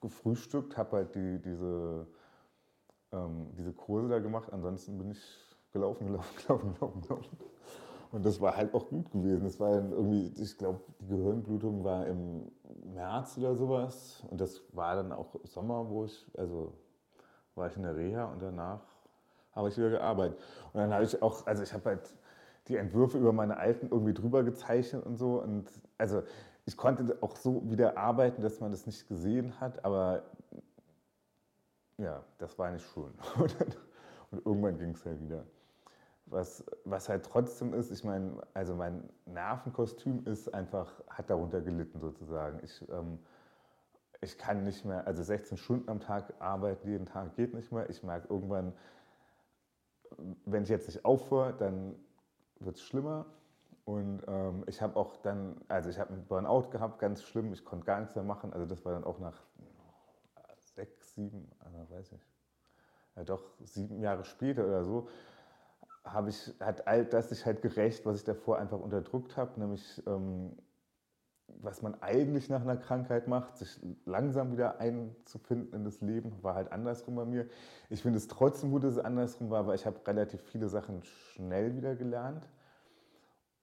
gefrühstückt, 0.00 0.76
habe 0.76 0.96
halt 0.96 1.14
die, 1.14 1.38
diese, 1.42 2.06
ähm, 3.12 3.50
diese 3.56 3.72
Kurse 3.72 4.08
da 4.08 4.18
gemacht. 4.18 4.52
Ansonsten 4.52 4.96
bin 4.98 5.10
ich 5.10 5.20
gelaufen, 5.72 6.06
gelaufen, 6.06 6.36
gelaufen, 6.46 6.74
gelaufen, 6.74 7.00
gelaufen. 7.02 7.38
Und 8.12 8.26
das 8.26 8.40
war 8.40 8.56
halt 8.56 8.74
auch 8.74 8.88
gut 8.88 9.10
gewesen. 9.10 9.44
Das 9.44 9.58
war 9.58 9.70
irgendwie, 9.70 10.32
ich 10.40 10.58
glaube, 10.58 10.80
die 11.00 11.08
Gehirnblutung 11.08 11.82
war 11.82 12.06
im 12.06 12.52
März 12.94 13.38
oder 13.38 13.56
sowas. 13.56 14.22
Und 14.30 14.40
das 14.40 14.62
war 14.72 14.96
dann 14.96 15.12
auch 15.12 15.34
Sommer, 15.44 15.88
wo 15.88 16.04
ich, 16.04 16.26
also 16.36 16.74
war 17.54 17.68
ich 17.68 17.76
in 17.76 17.82
der 17.82 17.96
Reha 17.96 18.26
und 18.26 18.42
danach 18.42 18.82
habe 19.52 19.68
ich 19.68 19.78
wieder 19.78 19.90
gearbeitet. 19.90 20.38
Und 20.72 20.80
dann 20.80 20.92
habe 20.92 21.04
ich 21.04 21.22
auch, 21.22 21.46
also 21.46 21.62
ich 21.62 21.72
habe 21.72 21.84
halt 21.86 22.14
die 22.68 22.76
Entwürfe 22.76 23.18
über 23.18 23.32
meine 23.32 23.56
alten 23.56 23.88
irgendwie 23.90 24.14
drüber 24.14 24.42
gezeichnet 24.44 25.04
und 25.06 25.16
so. 25.16 25.42
Und 25.42 25.70
also 25.96 26.22
ich 26.66 26.76
konnte 26.76 27.16
auch 27.22 27.36
so 27.36 27.62
wieder 27.70 27.96
arbeiten, 27.96 28.42
dass 28.42 28.60
man 28.60 28.70
das 28.70 28.86
nicht 28.86 29.08
gesehen 29.08 29.58
hat, 29.58 29.84
aber 29.86 30.22
ja, 31.96 32.22
das 32.38 32.58
war 32.58 32.70
nicht 32.70 32.86
schön. 32.92 33.12
Und 34.30 34.46
irgendwann 34.46 34.78
ging 34.78 34.90
es 34.90 35.04
halt 35.04 35.20
wieder. 35.20 35.44
Was, 36.32 36.64
was 36.84 37.08
halt 37.08 37.24
trotzdem 37.24 37.74
ist, 37.74 37.90
ich 37.90 38.04
meine, 38.04 38.42
also 38.54 38.74
mein 38.74 39.08
Nervenkostüm 39.26 40.24
ist 40.24 40.52
einfach, 40.52 40.90
hat 41.08 41.28
darunter 41.28 41.60
gelitten 41.60 42.00
sozusagen. 42.00 42.60
Ich 42.62 42.82
ähm, 42.90 43.18
ich 44.22 44.38
kann 44.38 44.62
nicht 44.62 44.84
mehr, 44.84 45.06
also 45.06 45.22
16 45.22 45.58
Stunden 45.58 45.90
am 45.90 46.00
Tag 46.00 46.32
arbeiten, 46.38 46.88
jeden 46.88 47.06
Tag 47.06 47.34
geht 47.34 47.54
nicht 47.54 47.72
mehr. 47.72 47.90
Ich 47.90 48.04
merke 48.04 48.28
irgendwann, 48.32 48.72
wenn 50.46 50.62
ich 50.62 50.68
jetzt 50.68 50.86
nicht 50.86 51.04
aufhöre, 51.04 51.52
dann 51.54 51.96
wird 52.60 52.76
es 52.76 52.82
schlimmer. 52.82 53.26
Und 53.84 54.22
ähm, 54.28 54.62
ich 54.68 54.80
habe 54.80 54.94
auch 54.94 55.16
dann, 55.16 55.60
also 55.66 55.90
ich 55.90 55.98
habe 55.98 56.10
einen 56.10 56.24
Burnout 56.26 56.70
gehabt, 56.70 57.00
ganz 57.00 57.24
schlimm, 57.24 57.52
ich 57.52 57.64
konnte 57.64 57.84
gar 57.84 57.98
nichts 57.98 58.14
mehr 58.14 58.22
machen. 58.22 58.52
Also 58.52 58.64
das 58.64 58.84
war 58.84 58.92
dann 58.92 59.02
auch 59.02 59.18
nach 59.18 59.42
sechs, 60.76 61.14
sieben, 61.16 61.50
äh, 61.60 61.92
weiß 61.92 62.12
ich, 62.12 62.24
ja 63.16 63.24
doch 63.24 63.42
sieben 63.64 64.00
Jahre 64.00 64.24
später 64.24 64.64
oder 64.64 64.84
so, 64.84 65.08
habe 66.04 66.30
ich, 66.30 66.52
hat 66.60 66.86
all 66.86 67.04
das 67.04 67.28
sich 67.28 67.46
halt 67.46 67.62
gerecht, 67.62 68.04
was 68.06 68.16
ich 68.16 68.24
davor 68.24 68.58
einfach 68.58 68.80
unterdrückt 68.80 69.36
habe, 69.36 69.58
nämlich 69.60 70.02
ähm, 70.06 70.56
was 71.60 71.82
man 71.82 72.00
eigentlich 72.02 72.48
nach 72.48 72.62
einer 72.62 72.76
Krankheit 72.76 73.28
macht, 73.28 73.58
sich 73.58 73.78
langsam 74.04 74.52
wieder 74.52 74.80
einzufinden 74.80 75.72
in 75.74 75.84
das 75.84 76.00
Leben, 76.00 76.42
war 76.42 76.54
halt 76.54 76.72
andersrum 76.72 77.16
bei 77.16 77.24
mir. 77.24 77.46
Ich 77.90 78.02
finde 78.02 78.18
es 78.18 78.28
trotzdem 78.28 78.70
gut, 78.70 78.84
dass 78.84 78.94
es 78.94 79.04
andersrum 79.04 79.50
war, 79.50 79.66
weil 79.66 79.74
ich 79.74 79.86
habe 79.86 80.04
relativ 80.06 80.40
viele 80.42 80.68
Sachen 80.68 81.02
schnell 81.02 81.76
wieder 81.76 81.94
gelernt 81.94 82.48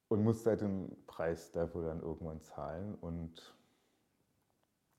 und 0.08 0.22
musste 0.22 0.50
halt 0.50 0.60
den 0.60 0.96
Preis 1.06 1.52
dafür 1.52 1.84
dann 1.84 2.00
irgendwann 2.00 2.40
zahlen. 2.40 2.94
Und 3.00 3.54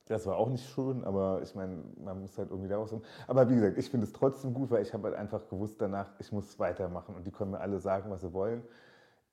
das 0.06 0.26
war 0.26 0.38
auch 0.38 0.50
nicht 0.50 0.68
schön, 0.70 1.04
aber 1.04 1.42
ich 1.44 1.56
meine, 1.56 1.84
man 2.04 2.22
muss 2.22 2.38
halt 2.38 2.50
irgendwie 2.50 2.70
daraus 2.70 2.90
kommen. 2.90 3.04
Aber 3.28 3.50
wie 3.50 3.56
gesagt, 3.56 3.78
ich 3.78 3.90
finde 3.90 4.06
es 4.06 4.14
trotzdem 4.14 4.54
gut, 4.54 4.72
weil 4.72 4.82
ich 4.82 4.94
habe 4.94 5.08
halt 5.08 5.16
einfach 5.16 5.48
gewusst 5.50 5.82
danach, 5.82 6.12
ich 6.20 6.32
muss 6.32 6.60
weitermachen 6.60 7.16
und 7.16 7.26
die 7.26 7.32
können 7.32 7.52
mir 7.52 7.60
alle 7.60 7.80
sagen, 7.80 8.10
was 8.10 8.22
sie 8.22 8.34
wollen. 8.34 8.64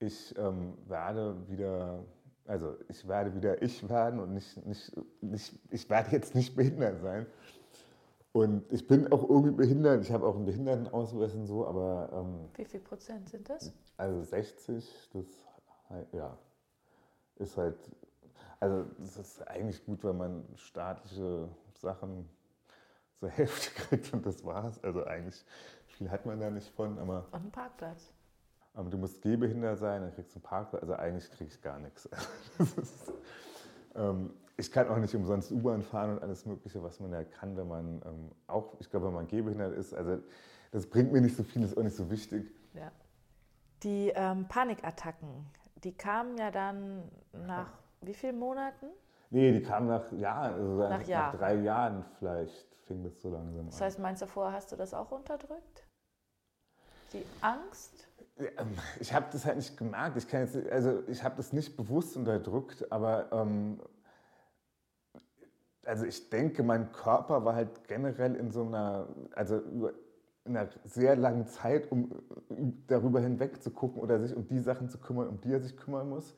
Ich 0.00 0.36
ähm, 0.38 0.74
werde 0.86 1.36
wieder 1.48 2.04
Also 2.46 2.76
ich 2.88 3.06
werde 3.08 3.34
wieder 3.34 3.60
ich 3.62 3.88
werden 3.88 4.20
und 4.20 4.32
nicht, 4.34 4.64
nicht, 4.66 4.92
nicht 5.20 5.58
ich 5.70 5.90
werde 5.90 6.10
jetzt 6.12 6.34
nicht 6.34 6.56
behindert 6.56 7.00
sein. 7.00 7.26
Und 8.32 8.72
ich 8.72 8.86
bin 8.86 9.10
auch 9.12 9.28
irgendwie 9.28 9.50
behindert. 9.50 10.02
Ich 10.02 10.12
habe 10.12 10.26
auch 10.26 10.36
einen 10.36 10.44
Behindertenausweis 10.44 11.34
und 11.34 11.46
so, 11.46 11.66
aber. 11.66 12.10
Ähm, 12.12 12.48
Wie 12.54 12.64
viel 12.64 12.80
Prozent 12.80 13.28
sind 13.28 13.48
das? 13.48 13.72
Also 13.96 14.22
60, 14.22 15.10
das 15.12 15.24
ja, 16.12 16.38
ist 17.36 17.56
halt. 17.56 17.76
Also, 18.60 18.86
es 19.02 19.16
ist 19.16 19.48
eigentlich 19.48 19.84
gut, 19.84 20.02
wenn 20.04 20.16
man 20.16 20.44
staatliche 20.56 21.48
Sachen 21.74 22.28
zur 23.14 23.28
Hälfte 23.28 23.70
kriegt 23.82 24.12
und 24.12 24.26
das 24.26 24.44
war's. 24.44 24.82
Also, 24.82 25.04
eigentlich 25.04 25.44
viel 25.86 26.10
hat 26.10 26.26
man 26.26 26.40
da 26.40 26.50
nicht 26.50 26.68
von, 26.68 26.98
aber. 26.98 27.26
Und 27.30 27.34
einen 27.34 27.50
Parkplatz. 27.50 28.12
Aber 28.74 28.90
du 28.90 28.98
musst 28.98 29.22
gehbehindert 29.22 29.78
sein, 29.78 30.02
dann 30.02 30.12
kriegst 30.12 30.34
du 30.34 30.38
einen 30.38 30.44
Parkplatz. 30.44 30.82
Also, 30.82 30.94
eigentlich 30.94 31.30
kriege 31.30 31.50
ich 31.50 31.60
gar 31.62 31.78
nichts. 31.78 32.06
Ist, 32.58 33.12
ähm, 33.94 34.30
ich 34.56 34.72
kann 34.72 34.88
auch 34.88 34.98
nicht 34.98 35.14
umsonst 35.14 35.52
U-Bahn 35.52 35.82
fahren 35.82 36.16
und 36.16 36.22
alles 36.22 36.44
Mögliche, 36.44 36.82
was 36.82 36.98
man 36.98 37.12
ja 37.12 37.22
kann, 37.22 37.56
wenn 37.56 37.68
man 37.68 38.02
ähm, 38.04 38.30
auch, 38.48 38.74
ich 38.80 38.90
glaube, 38.90 39.06
wenn 39.06 39.14
man 39.14 39.28
gehbehindert 39.28 39.72
ist. 39.74 39.94
Also 39.94 40.18
das 40.72 40.88
bringt 40.90 41.12
mir 41.12 41.20
nicht 41.20 41.36
so 41.36 41.44
viel, 41.44 41.62
ist 41.62 41.78
auch 41.78 41.82
nicht 41.82 41.96
so 41.96 42.10
wichtig. 42.10 42.50
Ja. 42.74 42.90
Die 43.84 44.12
ähm, 44.14 44.46
Panikattacken, 44.48 45.46
die 45.84 45.92
kamen 45.92 46.36
ja 46.36 46.50
dann 46.50 47.08
nach 47.32 47.72
wie 48.00 48.14
vielen 48.14 48.38
Monaten? 48.38 48.86
Nee, 49.30 49.52
die 49.52 49.62
kamen 49.62 49.88
nach 49.88 50.10
Jahren, 50.12 50.54
also 50.54 50.78
nach, 50.78 51.06
nach 51.06 51.34
drei 51.34 51.54
Jahren 51.56 52.04
vielleicht 52.18 52.66
fing 52.84 53.04
das 53.04 53.20
so 53.20 53.30
langsam 53.30 53.60
an. 53.60 53.66
Das 53.66 53.80
heißt, 53.80 53.98
meinst 53.98 54.22
du 54.22 54.26
vorher 54.26 54.54
hast 54.54 54.72
du 54.72 54.76
das 54.76 54.94
auch 54.94 55.10
unterdrückt? 55.12 55.86
Die 57.12 57.24
Angst? 57.40 58.08
Ähm, 58.38 58.76
ich 59.00 59.12
habe 59.12 59.26
das 59.30 59.44
halt 59.44 59.56
nicht 59.56 59.76
gemerkt. 59.76 60.16
Ich 60.16 60.28
kann 60.28 60.40
jetzt, 60.40 60.56
also 60.70 61.02
ich 61.08 61.22
habe 61.22 61.36
das 61.36 61.52
nicht 61.52 61.76
bewusst 61.76 62.16
unterdrückt, 62.16 62.90
aber 62.90 63.30
ähm, 63.32 63.80
also 65.84 66.04
ich 66.04 66.30
denke, 66.30 66.62
mein 66.62 66.92
Körper 66.92 67.44
war 67.44 67.54
halt 67.54 67.88
generell 67.88 68.34
in 68.34 68.50
so 68.50 68.64
einer, 68.64 69.08
also 69.34 69.56
in 70.44 70.56
einer 70.56 70.68
sehr 70.84 71.16
langen 71.16 71.46
Zeit, 71.46 71.90
um 71.90 72.10
darüber 72.86 73.20
hinweg 73.20 73.62
zu 73.62 73.70
gucken 73.70 74.00
oder 74.00 74.20
sich 74.20 74.34
um 74.34 74.46
die 74.46 74.60
Sachen 74.60 74.88
zu 74.88 74.98
kümmern, 74.98 75.28
um 75.28 75.40
die 75.40 75.52
er 75.52 75.60
sich 75.60 75.76
kümmern 75.76 76.08
muss. 76.08 76.36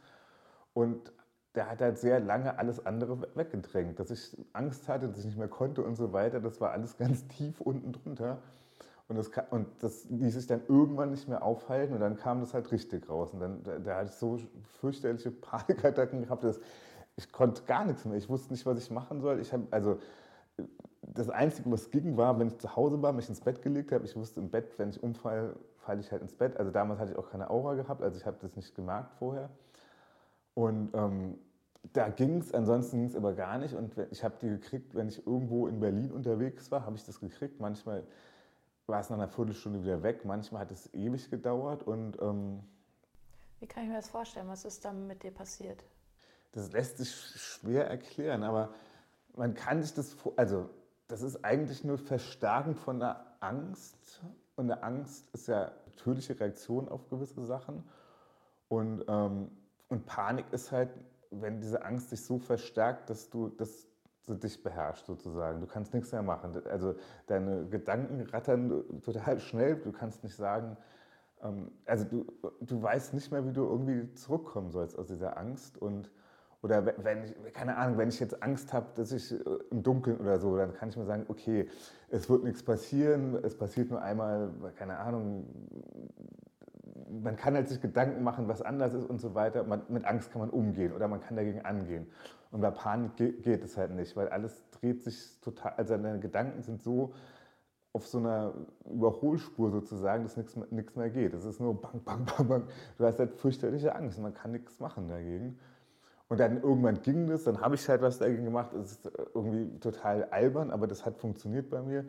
Und 0.73 1.13
der 1.55 1.69
hat 1.69 1.81
halt 1.81 1.99
sehr 1.99 2.21
lange 2.21 2.59
alles 2.59 2.85
andere 2.85 3.21
weggedrängt. 3.35 3.99
Dass 3.99 4.11
ich 4.11 4.37
Angst 4.53 4.89
hatte, 4.89 5.09
dass 5.09 5.19
ich 5.19 5.25
nicht 5.25 5.39
mehr 5.39 5.49
konnte 5.49 5.83
und 5.83 5.97
so 5.97 6.13
weiter, 6.13 6.41
das 6.41 6.61
war 6.61 6.71
alles 6.71 6.97
ganz 6.99 7.27
tief 7.29 7.61
unten 7.61 7.93
drunter. 7.93 8.39
Und 9.09 9.17
das, 9.17 9.31
und 9.51 9.67
das 9.81 10.05
ließ 10.09 10.35
sich 10.35 10.47
dann 10.47 10.63
irgendwann 10.69 11.11
nicht 11.11 11.29
mehr 11.29 11.43
aufhalten 11.43 11.95
und 11.95 12.01
dann 12.01 12.17
kam 12.17 12.39
das 12.39 12.55
halt 12.55 12.71
richtig 12.71 13.09
raus. 13.09 13.33
Und 13.33 13.41
dann 13.41 13.63
da, 13.65 13.79
da 13.81 13.97
hatte 13.97 14.11
ich 14.11 14.15
so 14.15 14.39
fürchterliche 14.81 15.33
Panikattacken 15.33 16.23
gehabt, 16.23 16.45
dass 16.45 16.61
ich 17.17 17.33
konnte 17.33 17.65
gar 17.65 17.85
nichts 17.85 18.05
mehr. 18.05 18.17
Ich 18.17 18.29
wusste 18.29 18.53
nicht, 18.53 18.65
was 18.67 18.79
ich 18.79 18.91
machen 18.91 19.21
soll. 19.21 19.41
Ich 19.41 19.53
habe 19.53 19.67
also 19.73 19.99
das 21.03 21.29
Einzige, 21.29 21.71
was 21.73 21.91
ging, 21.91 22.17
war, 22.17 22.39
wenn 22.39 22.49
ich 22.49 22.59
zu 22.59 22.77
Hause 22.77 23.03
war, 23.03 23.13
mich 23.13 23.29
ins 23.29 23.41
Bett 23.41 23.63
gelegt 23.63 23.91
habe. 23.91 24.05
Ich 24.05 24.15
wusste 24.15 24.39
im 24.39 24.49
Bett, 24.49 24.79
wenn 24.79 24.91
ich 24.91 25.03
umfalle, 25.03 25.57
falle 25.79 26.01
ich 26.01 26.13
halt 26.13 26.23
ins 26.23 26.35
Bett. 26.35 26.57
Also 26.57 26.71
damals 26.71 27.01
hatte 27.01 27.13
ich 27.13 27.19
auch 27.19 27.31
keine 27.31 27.51
Aura 27.51 27.75
gehabt, 27.75 28.03
also 28.03 28.17
ich 28.17 28.27
habe 28.27 28.37
das 28.41 28.55
nicht 28.55 28.75
gemerkt 28.75 29.13
vorher. 29.19 29.51
Und 30.55 30.91
ähm, 30.95 31.39
da 31.93 32.09
ging 32.09 32.39
es, 32.39 32.53
ansonsten 32.53 32.99
ging 32.99 33.07
es 33.07 33.17
aber 33.17 33.35
gar 33.35 33.59
nicht. 33.59 33.75
Und 33.75 33.95
ich 34.11 34.23
habe 34.23 34.35
die 34.41 34.49
gekriegt, 34.49 34.95
wenn 34.95 35.09
ich 35.09 35.27
irgendwo 35.27 35.67
in 35.67 35.81
Berlin 35.81 36.11
unterwegs 36.11 36.71
war, 36.71 36.85
habe 36.85 36.97
ich 36.97 37.05
das 37.05 37.21
gekriegt. 37.21 37.61
Manchmal 37.61 38.07
war 38.87 39.01
es 39.01 39.09
nach 39.09 39.17
einer 39.17 39.29
Viertelstunde 39.29 39.83
wieder 39.83 40.03
weg, 40.03 40.25
manchmal 40.25 40.63
hat 40.63 40.71
es 40.71 40.93
ewig 40.93 41.31
gedauert. 41.31 41.83
Und, 41.83 42.21
ähm, 42.21 42.61
Wie 43.61 43.67
kann 43.67 43.85
ich 43.85 43.89
mir 43.89 43.97
das 43.97 44.09
vorstellen? 44.09 44.49
Was 44.49 44.65
ist 44.65 44.85
dann 44.85 45.07
mit 45.07 45.23
dir 45.23 45.31
passiert? 45.31 45.85
Das 46.53 46.73
lässt 46.73 46.99
sich 46.99 47.11
schwer 47.15 47.89
erklären, 47.89 48.43
aber 48.43 48.75
man 49.37 49.55
kann 49.55 49.83
sich 49.83 49.95
das, 49.95 50.17
also 50.37 50.69
das 51.07 51.23
ist 51.23 51.45
eigentlich 51.45 51.85
nur 51.85 51.99
Verstärken 51.99 52.75
von 52.75 52.99
der 52.99 53.25
Angst. 53.41 54.21
Und 54.57 54.71
eine 54.71 54.83
Angst 54.83 55.29
ist 55.33 55.49
ja 55.49 55.71
natürliche 55.87 56.39
Reaktion 56.39 56.89
auf 56.89 57.09
gewisse 57.09 57.45
Sachen. 57.45 57.85
Und, 58.69 59.05
ähm, 59.09 59.51
und 59.91 60.07
Panik 60.07 60.47
ist 60.53 60.73
halt, 60.73 60.91
wenn 61.31 61.61
diese 61.61 61.85
Angst 61.85 62.11
sich 62.11 62.25
so 62.25 62.39
verstärkt, 62.39 63.11
dass 63.11 63.29
du 63.29 63.49
das 63.49 63.87
so 64.23 64.35
dich 64.35 64.63
beherrscht 64.63 65.07
sozusagen. 65.07 65.61
Du 65.61 65.67
kannst 65.67 65.93
nichts 65.93 66.13
mehr 66.13 66.23
machen. 66.23 66.63
Also 66.67 66.95
deine 67.27 67.67
Gedanken 67.67 68.21
rattern 68.23 68.85
total 69.03 69.41
schnell. 69.41 69.77
Du 69.77 69.93
kannst 69.93 70.23
nicht 70.23 70.37
sagen, 70.37 70.77
ähm, 71.43 71.73
also 71.87 72.05
du, 72.05 72.27
du 72.61 72.83
weißt 72.83 73.15
nicht 73.15 73.33
mehr, 73.33 73.45
wie 73.45 73.53
du 73.53 73.65
irgendwie 73.65 74.15
zurückkommen 74.15 74.71
sollst 74.71 74.99
aus 74.99 75.09
dieser 75.09 75.37
Angst. 75.37 75.79
Und 75.79 76.11
oder 76.63 76.85
wenn 77.03 77.25
ich, 77.25 77.35
keine 77.55 77.77
Ahnung, 77.77 77.97
wenn 77.97 78.11
ich 78.11 78.21
jetzt 78.21 78.43
Angst 78.43 78.73
habe, 78.73 78.87
dass 78.95 79.13
ich 79.13 79.33
äh, 79.33 79.59
im 79.71 79.83
Dunkeln 79.83 80.19
oder 80.19 80.39
so, 80.39 80.57
dann 80.57 80.75
kann 80.75 80.91
ich 80.91 80.97
mir 80.97 81.07
sagen, 81.07 81.25
okay, 81.29 81.69
es 82.11 82.29
wird 82.29 82.45
nichts 82.45 82.63
passieren, 82.63 83.35
es 83.43 83.57
passiert 83.57 83.91
nur 83.91 84.03
einmal, 84.03 84.51
keine 84.77 84.99
Ahnung, 84.99 85.47
man 87.23 87.37
kann 87.37 87.55
halt 87.55 87.69
sich 87.69 87.81
Gedanken 87.81 88.23
machen, 88.23 88.49
was 88.49 88.63
anders 88.63 88.95
ist 88.95 89.09
und 89.09 89.21
so 89.21 89.35
weiter. 89.35 89.65
Man, 89.65 89.83
mit 89.89 90.05
Angst 90.05 90.31
kann 90.31 90.41
man 90.41 90.51
umgehen 90.51 90.93
oder 90.93 91.09
man 91.09 91.21
kann 91.21 91.37
dagegen 91.37 91.65
angehen. 91.65 92.07
Und 92.51 92.61
bei 92.61 92.71
Panik 92.71 93.17
geht 93.17 93.65
es 93.65 93.77
halt 93.77 93.93
nicht, 93.93 94.17
weil 94.17 94.29
alles 94.29 94.63
dreht 94.71 95.03
sich 95.03 95.41
total, 95.41 95.75
also 95.77 95.97
deine 95.97 96.19
Gedanken 96.19 96.63
sind 96.63 96.83
so 96.83 97.13
auf 97.93 98.07
so 98.07 98.19
einer 98.19 98.55
Überholspur 98.89 99.71
sozusagen, 99.71 100.23
dass 100.23 100.37
nichts, 100.37 100.57
mehr 100.97 101.11
geht. 101.11 101.35
Es 101.35 101.45
ist 101.45 101.61
nur 101.61 101.81
bang, 101.81 102.03
bang, 102.05 102.25
bang, 102.25 102.49
bang. 102.49 102.63
Du 102.99 103.05
hast 103.05 103.19
halt 103.19 103.35
fürchterliche 103.35 103.95
Angst, 103.95 104.19
man 104.21 104.33
kann 104.33 104.53
nichts 104.53 104.79
machen 104.79 105.09
dagegen. 105.09 105.59
Und 106.29 106.39
dann 106.39 106.63
irgendwann 106.63 107.03
ging 107.03 107.27
das, 107.27 107.43
dann 107.43 107.61
habe 107.61 107.75
ich 107.75 107.89
halt 107.89 108.03
was 108.03 108.19
dagegen 108.19 108.45
gemacht. 108.45 108.73
Es 108.75 108.93
ist 108.93 109.11
irgendwie 109.35 109.79
total 109.81 110.25
albern, 110.31 110.71
aber 110.71 110.87
das 110.87 111.05
hat 111.05 111.19
funktioniert 111.19 111.71
bei 111.71 111.83
mir. 111.83 112.05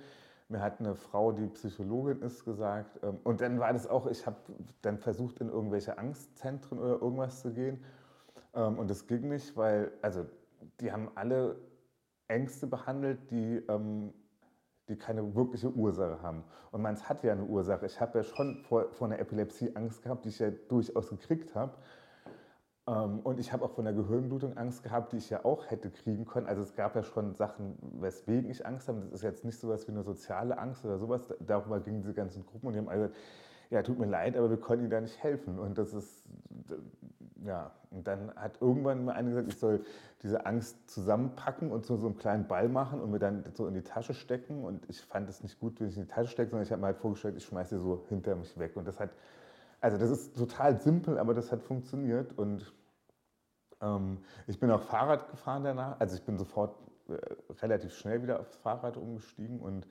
Mir 0.52 0.62
hat 0.62 0.82
eine 0.82 0.96
Frau, 0.96 1.32
die 1.32 1.48
Psychologin 1.48 2.22
ist, 2.22 2.44
gesagt, 2.44 3.00
ähm, 3.04 3.20
und 3.24 3.40
dann 3.40 3.60
war 3.60 3.72
das 3.72 3.88
auch, 3.88 4.06
ich 4.08 4.26
habe 4.26 4.36
dann 4.82 4.98
versucht, 4.98 5.40
in 5.40 5.48
irgendwelche 5.48 5.98
Angstzentren 5.98 6.78
oder 6.78 7.02
irgendwas 7.02 7.42
zu 7.42 7.54
gehen. 7.54 7.84
Ähm, 8.54 8.78
und 8.78 8.90
das 8.90 9.08
ging 9.08 9.30
nicht, 9.30 9.56
weil, 9.56 9.94
also 10.02 10.26
die 10.82 10.92
haben 10.92 11.10
alle 11.16 11.56
Ängste 12.28 12.68
behandelt, 12.68 13.32
die, 13.32 13.64
ähm, 13.70 14.14
die 14.90 14.98
keine 14.98 15.36
wirkliche 15.36 15.72
Ursache 15.72 16.22
haben. 16.22 16.44
Und 16.72 16.82
meins 16.82 17.08
hat 17.08 17.24
ja 17.24 17.32
eine 17.32 17.46
Ursache. 17.46 17.86
Ich 17.86 18.02
habe 18.02 18.18
ja 18.18 18.24
schon 18.26 18.58
vor, 18.64 18.92
vor 18.92 19.08
einer 19.08 19.20
Epilepsie 19.20 19.74
Angst 19.76 20.04
gehabt, 20.04 20.26
die 20.26 20.30
ich 20.30 20.40
ja 20.40 20.52
durchaus 20.52 21.10
gekriegt 21.10 21.56
habe. 21.56 21.78
Ähm, 22.92 23.20
und 23.20 23.40
ich 23.40 23.54
habe 23.54 23.64
auch 23.64 23.72
von 23.72 23.86
der 23.86 23.94
Gehirnblutung 23.94 24.58
Angst 24.58 24.84
gehabt, 24.84 25.14
die 25.14 25.18
ich 25.18 25.30
ja 25.30 25.46
auch 25.46 25.70
hätte 25.72 25.90
kriegen 25.90 26.26
können. 26.26 26.48
Also 26.48 26.62
es 26.62 26.76
gab 26.76 26.96
ja 26.96 27.04
schon 27.04 27.34
Sachen, 27.36 27.78
weswegen 28.00 28.50
ich 28.50 28.66
Angst 28.66 28.88
habe. 28.90 29.00
Das 29.02 29.20
ist 29.20 29.24
jetzt 29.24 29.46
nicht 29.46 29.58
so 29.58 29.68
etwas 29.72 29.88
wie 29.88 29.94
eine 29.94 30.04
soziale 30.04 30.58
Angst 30.58 30.84
oder 30.84 30.98
sowas. 30.98 31.34
Darüber 31.40 31.80
gingen 31.80 32.02
diese 32.02 32.14
ganzen 32.14 32.46
Gruppen 32.46 32.68
und 32.68 32.74
die 32.74 32.80
haben 32.80 32.90
alle 32.90 33.08
gesagt, 33.08 33.20
ja, 33.70 33.82
tut 33.84 33.98
mir 33.98 34.08
leid, 34.08 34.36
aber 34.36 34.50
wir 34.50 34.60
können 34.60 34.82
Ihnen 34.82 34.92
da 34.92 35.00
nicht 35.00 35.24
helfen. 35.24 35.58
Und 35.58 35.78
das 35.78 35.94
ist, 35.94 36.26
ja, 37.46 37.72
und 37.90 38.06
dann 38.06 38.36
hat 38.36 38.62
irgendwann 38.62 39.06
mal 39.06 39.14
einer 39.14 39.30
gesagt, 39.30 39.48
ich 39.48 39.58
soll 39.58 39.86
diese 40.22 40.46
Angst 40.46 40.90
zusammenpacken 40.90 41.72
und 41.72 41.86
zu 41.86 41.96
so 41.96 42.08
einem 42.08 42.18
kleinen 42.18 42.48
Ball 42.48 42.68
machen 42.68 43.00
und 43.00 43.12
mir 43.12 43.20
dann 43.20 43.46
so 43.54 43.68
in 43.68 43.74
die 43.74 43.84
Tasche 43.84 44.14
stecken. 44.14 44.66
Und 44.66 44.90
ich 44.90 45.00
fand 45.00 45.30
es 45.30 45.42
nicht 45.42 45.58
gut, 45.62 45.80
wenn 45.80 45.88
ich 45.88 45.96
in 45.96 46.04
die 46.04 46.10
Tasche 46.10 46.32
stecke, 46.32 46.50
sondern 46.50 46.66
ich 46.66 46.72
habe 46.74 46.82
mir 46.82 46.88
halt 46.88 46.98
vorgestellt, 46.98 47.38
ich 47.38 47.46
schmeiße 47.46 47.78
sie 47.78 47.82
so 47.82 48.04
hinter 48.10 48.36
mich 48.36 48.60
weg. 48.60 48.76
Und 48.76 48.86
das 48.86 49.00
hat 49.00 49.12
also 49.82 49.98
das 49.98 50.12
ist 50.12 50.38
total 50.38 50.80
simpel, 50.80 51.18
aber 51.18 51.34
das 51.34 51.52
hat 51.52 51.64
funktioniert 51.64 52.38
und 52.38 52.72
ähm, 53.82 54.20
ich 54.48 54.60
bin 54.60 54.72
auch 54.72 54.82
Fahrrad 54.82 55.30
gefahren 55.30 55.63
danach. 55.63 56.00
Also 56.00 56.15
ich 56.15 56.24
bin 56.24 56.38
sofort 56.38 56.76
äh, 57.10 57.17
relativ 57.62 57.94
schnell 57.94 58.22
wieder 58.24 58.39
aufs 58.39 58.56
Fahrrad 58.58 58.98
umgestiegen 58.98 59.60
und 59.60 59.88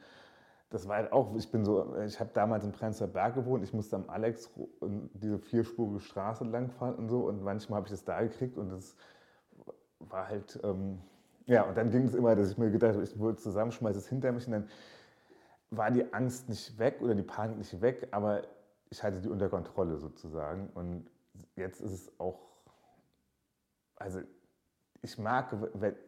das 0.71 0.87
war 0.87 0.97
halt 0.97 1.13
auch, 1.13 1.35
ich 1.35 1.51
bin 1.51 1.65
so, 1.65 1.97
ich 2.05 2.21
habe 2.21 2.31
damals 2.33 2.65
im 2.65 2.71
Prenzlauer 2.71 3.09
Berg 3.09 3.35
gewohnt, 3.35 3.65
ich 3.65 3.75
musste 3.75 3.97
am 3.97 4.09
Alex 4.09 4.51
diese 5.15 5.39
vierspurige 5.39 5.99
Straße 5.99 6.45
langfahren 6.45 6.95
und 6.95 7.09
so 7.09 7.27
und 7.27 7.43
manchmal 7.43 7.79
habe 7.79 7.89
ich 7.89 7.91
das 7.91 8.05
da 8.05 8.23
gekriegt 8.23 8.57
und 8.57 8.71
das 8.71 8.95
war 9.99 10.29
halt, 10.29 10.61
ähm, 10.63 11.01
ja 11.47 11.65
und 11.65 11.77
dann 11.77 11.91
ging 11.91 12.05
es 12.05 12.15
immer, 12.15 12.37
dass 12.37 12.53
ich 12.53 12.59
mir 12.59 12.71
gedacht 12.71 12.93
habe, 12.93 13.03
ich 13.03 13.19
würde 13.19 13.39
zusammenschmeißen, 13.39 14.01
es 14.01 14.09
hinter 14.09 14.31
mich 14.31 14.47
und 14.47 14.53
dann 14.53 14.69
war 15.71 15.91
die 15.91 16.13
Angst 16.13 16.49
nicht 16.49 16.79
weg 16.79 16.99
oder 17.01 17.15
die 17.15 17.23
Panik 17.23 17.59
nicht 17.59 17.81
weg, 17.81 18.09
aber 18.11 18.43
ich 18.91 19.03
halte 19.03 19.21
die 19.21 19.29
unter 19.29 19.49
Kontrolle 19.49 19.97
sozusagen. 19.97 20.69
Und 20.75 21.09
jetzt 21.57 21.81
ist 21.81 21.93
es 21.93 22.21
auch, 22.21 22.41
also 24.01 24.21
ich 25.03 25.17
mag, 25.19 25.55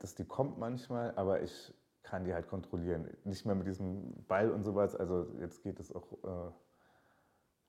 dass 0.00 0.14
die 0.14 0.24
kommt 0.24 0.58
manchmal, 0.58 1.14
aber 1.16 1.42
ich 1.42 1.72
kann 2.02 2.24
die 2.24 2.34
halt 2.34 2.48
kontrollieren. 2.48 3.08
Nicht 3.24 3.46
mehr 3.46 3.54
mit 3.54 3.66
diesem 3.66 4.12
Ball 4.26 4.50
und 4.50 4.64
sowas. 4.64 4.96
Also 4.96 5.28
jetzt 5.40 5.62
geht 5.62 5.78
es 5.78 5.94
auch 5.94 6.12
äh, 6.24 6.52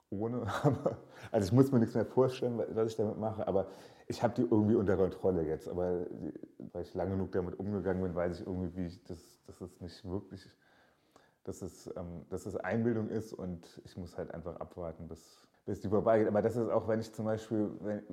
ohne. 0.09 0.47
also 1.31 1.45
ich 1.45 1.51
muss 1.51 1.71
mir 1.71 1.79
nichts 1.79 1.95
mehr 1.95 2.05
vorstellen, 2.05 2.57
was 2.57 2.91
ich 2.91 2.97
damit 2.97 3.17
mache. 3.17 3.47
Aber 3.47 3.67
ich 4.07 4.23
habe 4.23 4.33
die 4.33 4.41
irgendwie 4.41 4.75
unter 4.75 4.97
Kontrolle 4.97 5.43
jetzt. 5.43 5.69
Aber 5.69 6.07
weil 6.73 6.81
ich 6.81 6.93
lange 6.93 7.11
genug 7.11 7.31
damit 7.31 7.59
umgegangen 7.59 8.01
bin, 8.01 8.15
weiß 8.15 8.39
ich 8.39 8.47
irgendwie, 8.47 8.75
wie 8.75 8.87
ich 8.87 9.03
das, 9.03 9.43
das 9.45 9.61
ist 9.61 9.81
nicht 9.81 10.03
wirklich 10.03 10.45
dass 11.43 11.61
es, 11.61 11.87
ähm, 11.97 12.25
dass 12.29 12.45
es 12.45 12.55
Einbildung 12.55 13.09
ist 13.09 13.33
und 13.33 13.81
ich 13.83 13.97
muss 13.97 14.17
halt 14.17 14.33
einfach 14.33 14.55
abwarten, 14.57 15.07
bis, 15.07 15.45
bis 15.65 15.81
die 15.81 15.89
vorbeigeht. 15.89 16.27
Aber 16.27 16.41
das 16.41 16.55
ist 16.55 16.69
auch, 16.69 16.87
wenn 16.87 16.99
ich 16.99 17.13
zum 17.13 17.25
Beispiel, 17.25 17.69
wenn, 17.81 18.03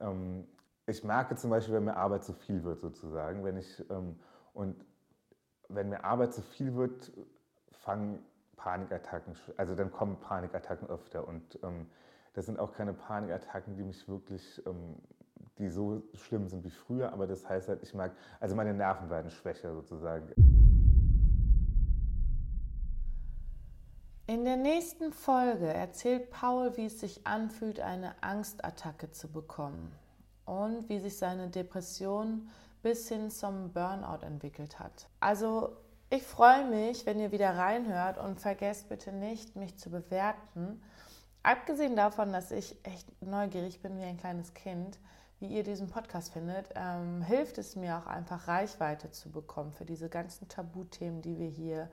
ähm, 0.00 0.44
ich 0.92 1.02
merke 1.02 1.34
zum 1.36 1.50
Beispiel, 1.50 1.74
wenn 1.74 1.84
mir 1.84 1.96
Arbeit 1.96 2.22
zu 2.22 2.34
viel 2.34 2.62
wird, 2.64 2.80
sozusagen, 2.80 3.44
wenn 3.44 3.56
ich 3.56 3.82
ähm, 3.90 4.18
und 4.52 4.84
wenn 5.68 5.88
mir 5.88 6.04
Arbeit 6.04 6.34
zu 6.34 6.42
viel 6.42 6.74
wird, 6.74 7.10
fangen 7.70 8.18
Panikattacken, 8.56 9.34
also 9.56 9.74
dann 9.74 9.90
kommen 9.90 10.20
Panikattacken 10.20 10.88
öfter 10.88 11.26
und 11.26 11.58
ähm, 11.62 11.86
das 12.34 12.46
sind 12.46 12.58
auch 12.58 12.72
keine 12.74 12.92
Panikattacken, 12.92 13.74
die 13.74 13.82
mich 13.82 14.06
wirklich, 14.06 14.62
ähm, 14.66 14.96
die 15.58 15.68
so 15.68 16.02
schlimm 16.14 16.48
sind 16.48 16.62
wie 16.62 16.70
früher, 16.70 17.12
aber 17.12 17.26
das 17.26 17.48
heißt 17.48 17.68
halt, 17.68 17.82
ich 17.82 17.94
mag, 17.94 18.12
also 18.38 18.54
meine 18.54 18.74
Nerven 18.74 19.08
werden 19.08 19.30
schwächer 19.30 19.72
sozusagen. 19.72 20.28
In 24.26 24.44
der 24.44 24.56
nächsten 24.56 25.12
Folge 25.12 25.66
erzählt 25.66 26.30
Paul, 26.30 26.76
wie 26.76 26.86
es 26.86 27.00
sich 27.00 27.26
anfühlt, 27.26 27.80
eine 27.80 28.14
Angstattacke 28.22 29.10
zu 29.10 29.28
bekommen 29.28 29.92
und 30.52 30.88
wie 30.88 30.98
sich 30.98 31.16
seine 31.16 31.48
Depression 31.48 32.48
bis 32.82 33.08
hin 33.08 33.30
zum 33.30 33.72
Burnout 33.72 34.24
entwickelt 34.24 34.78
hat. 34.78 35.08
Also 35.20 35.76
ich 36.10 36.24
freue 36.24 36.68
mich, 36.68 37.06
wenn 37.06 37.18
ihr 37.20 37.32
wieder 37.32 37.56
reinhört 37.56 38.18
und 38.18 38.40
vergesst 38.40 38.88
bitte 38.88 39.12
nicht, 39.12 39.56
mich 39.56 39.78
zu 39.78 39.90
bewerten. 39.90 40.82
Abgesehen 41.42 41.96
davon, 41.96 42.32
dass 42.32 42.50
ich 42.50 42.76
echt 42.84 43.08
neugierig 43.22 43.80
bin 43.80 43.98
wie 43.98 44.04
ein 44.04 44.18
kleines 44.18 44.52
Kind, 44.52 44.98
wie 45.40 45.46
ihr 45.46 45.64
diesen 45.64 45.88
Podcast 45.88 46.32
findet, 46.32 46.68
ähm, 46.76 47.22
hilft 47.22 47.58
es 47.58 47.74
mir 47.74 47.98
auch 47.98 48.06
einfach 48.06 48.46
Reichweite 48.46 49.10
zu 49.10 49.30
bekommen 49.30 49.72
für 49.72 49.84
diese 49.84 50.08
ganzen 50.08 50.48
Tabuthemen, 50.48 51.22
die 51.22 51.38
wir 51.38 51.48
hier 51.48 51.90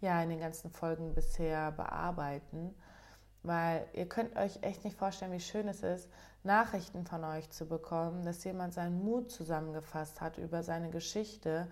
ja 0.00 0.22
in 0.22 0.28
den 0.28 0.38
ganzen 0.38 0.70
Folgen 0.70 1.14
bisher 1.14 1.72
bearbeiten. 1.72 2.74
Weil 3.42 3.86
ihr 3.92 4.08
könnt 4.08 4.36
euch 4.36 4.58
echt 4.62 4.84
nicht 4.84 4.98
vorstellen, 4.98 5.32
wie 5.32 5.40
schön 5.40 5.66
es 5.66 5.82
ist, 5.82 6.08
Nachrichten 6.46 7.04
von 7.04 7.24
euch 7.24 7.50
zu 7.50 7.66
bekommen, 7.66 8.24
dass 8.24 8.44
jemand 8.44 8.72
seinen 8.74 9.04
Mut 9.04 9.30
zusammengefasst 9.30 10.20
hat, 10.20 10.38
über 10.38 10.62
seine 10.62 10.90
Geschichte 10.90 11.68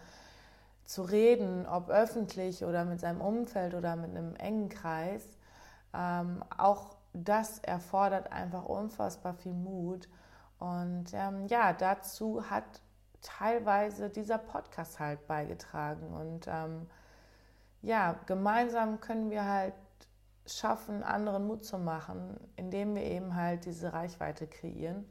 zu 0.85 1.03
reden, 1.03 1.67
ob 1.67 1.89
öffentlich 1.89 2.65
oder 2.65 2.85
mit 2.85 3.01
seinem 3.01 3.21
Umfeld 3.21 3.75
oder 3.75 3.97
mit 3.97 4.11
einem 4.11 4.37
engen 4.37 4.69
Kreis. 4.69 5.25
Ähm, 5.95 6.45
auch 6.57 6.97
das 7.15 7.61
erfordert 7.61 8.33
einfach 8.33 8.65
unfassbar 8.65 9.35
viel 9.35 9.55
Mut. 9.55 10.09
Und 10.59 11.07
ähm, 11.15 11.47
ja, 11.47 11.73
dazu 11.73 12.51
hat 12.51 12.65
teilweise 13.23 14.11
dieser 14.11 14.39
Podcast 14.39 15.01
halt 15.01 15.27
beigetragen. 15.27 16.09
Und 16.09 16.47
ähm, 16.49 16.87
ja, 17.83 18.17
gemeinsam 18.27 19.01
können 19.01 19.31
wir 19.31 19.45
halt 19.45 19.75
schaffen, 20.47 21.03
anderen 21.03 21.47
Mut 21.47 21.65
zu 21.65 21.79
machen, 21.79 22.39
indem 22.57 22.95
wir 22.95 23.03
eben 23.03 23.35
halt 23.35 23.65
diese 23.65 23.93
Reichweite 23.93 24.47
kreieren. 24.47 25.05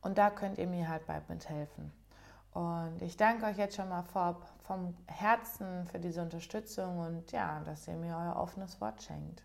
Und 0.00 0.18
da 0.18 0.30
könnt 0.30 0.58
ihr 0.58 0.66
mir 0.66 0.88
halt 0.88 1.06
bei 1.06 1.20
mithelfen. 1.28 1.92
Und 2.52 3.02
ich 3.02 3.16
danke 3.16 3.44
euch 3.44 3.58
jetzt 3.58 3.76
schon 3.76 3.88
mal 3.88 4.02
vorab 4.02 4.48
vom 4.62 4.96
Herzen 5.06 5.86
für 5.86 5.98
diese 5.98 6.22
Unterstützung 6.22 7.00
und 7.00 7.30
ja, 7.32 7.60
dass 7.60 7.86
ihr 7.86 7.96
mir 7.96 8.16
euer 8.16 8.36
offenes 8.36 8.80
Wort 8.80 9.02
schenkt. 9.02 9.42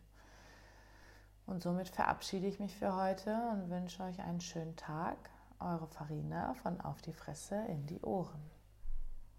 Und 1.45 1.61
somit 1.61 1.89
verabschiede 1.89 2.47
ich 2.47 2.59
mich 2.59 2.75
für 2.77 2.95
heute 2.95 3.37
und 3.51 3.69
wünsche 3.69 4.03
euch 4.03 4.21
einen 4.21 4.39
schönen 4.39 4.75
Tag. 4.77 5.17
Eure 5.59 5.87
Farina 5.87 6.53
von 6.63 6.79
Auf 6.79 7.01
die 7.01 7.11
Fresse 7.11 7.55
in 7.67 7.85
die 7.85 8.01
Ohren. 8.01 8.41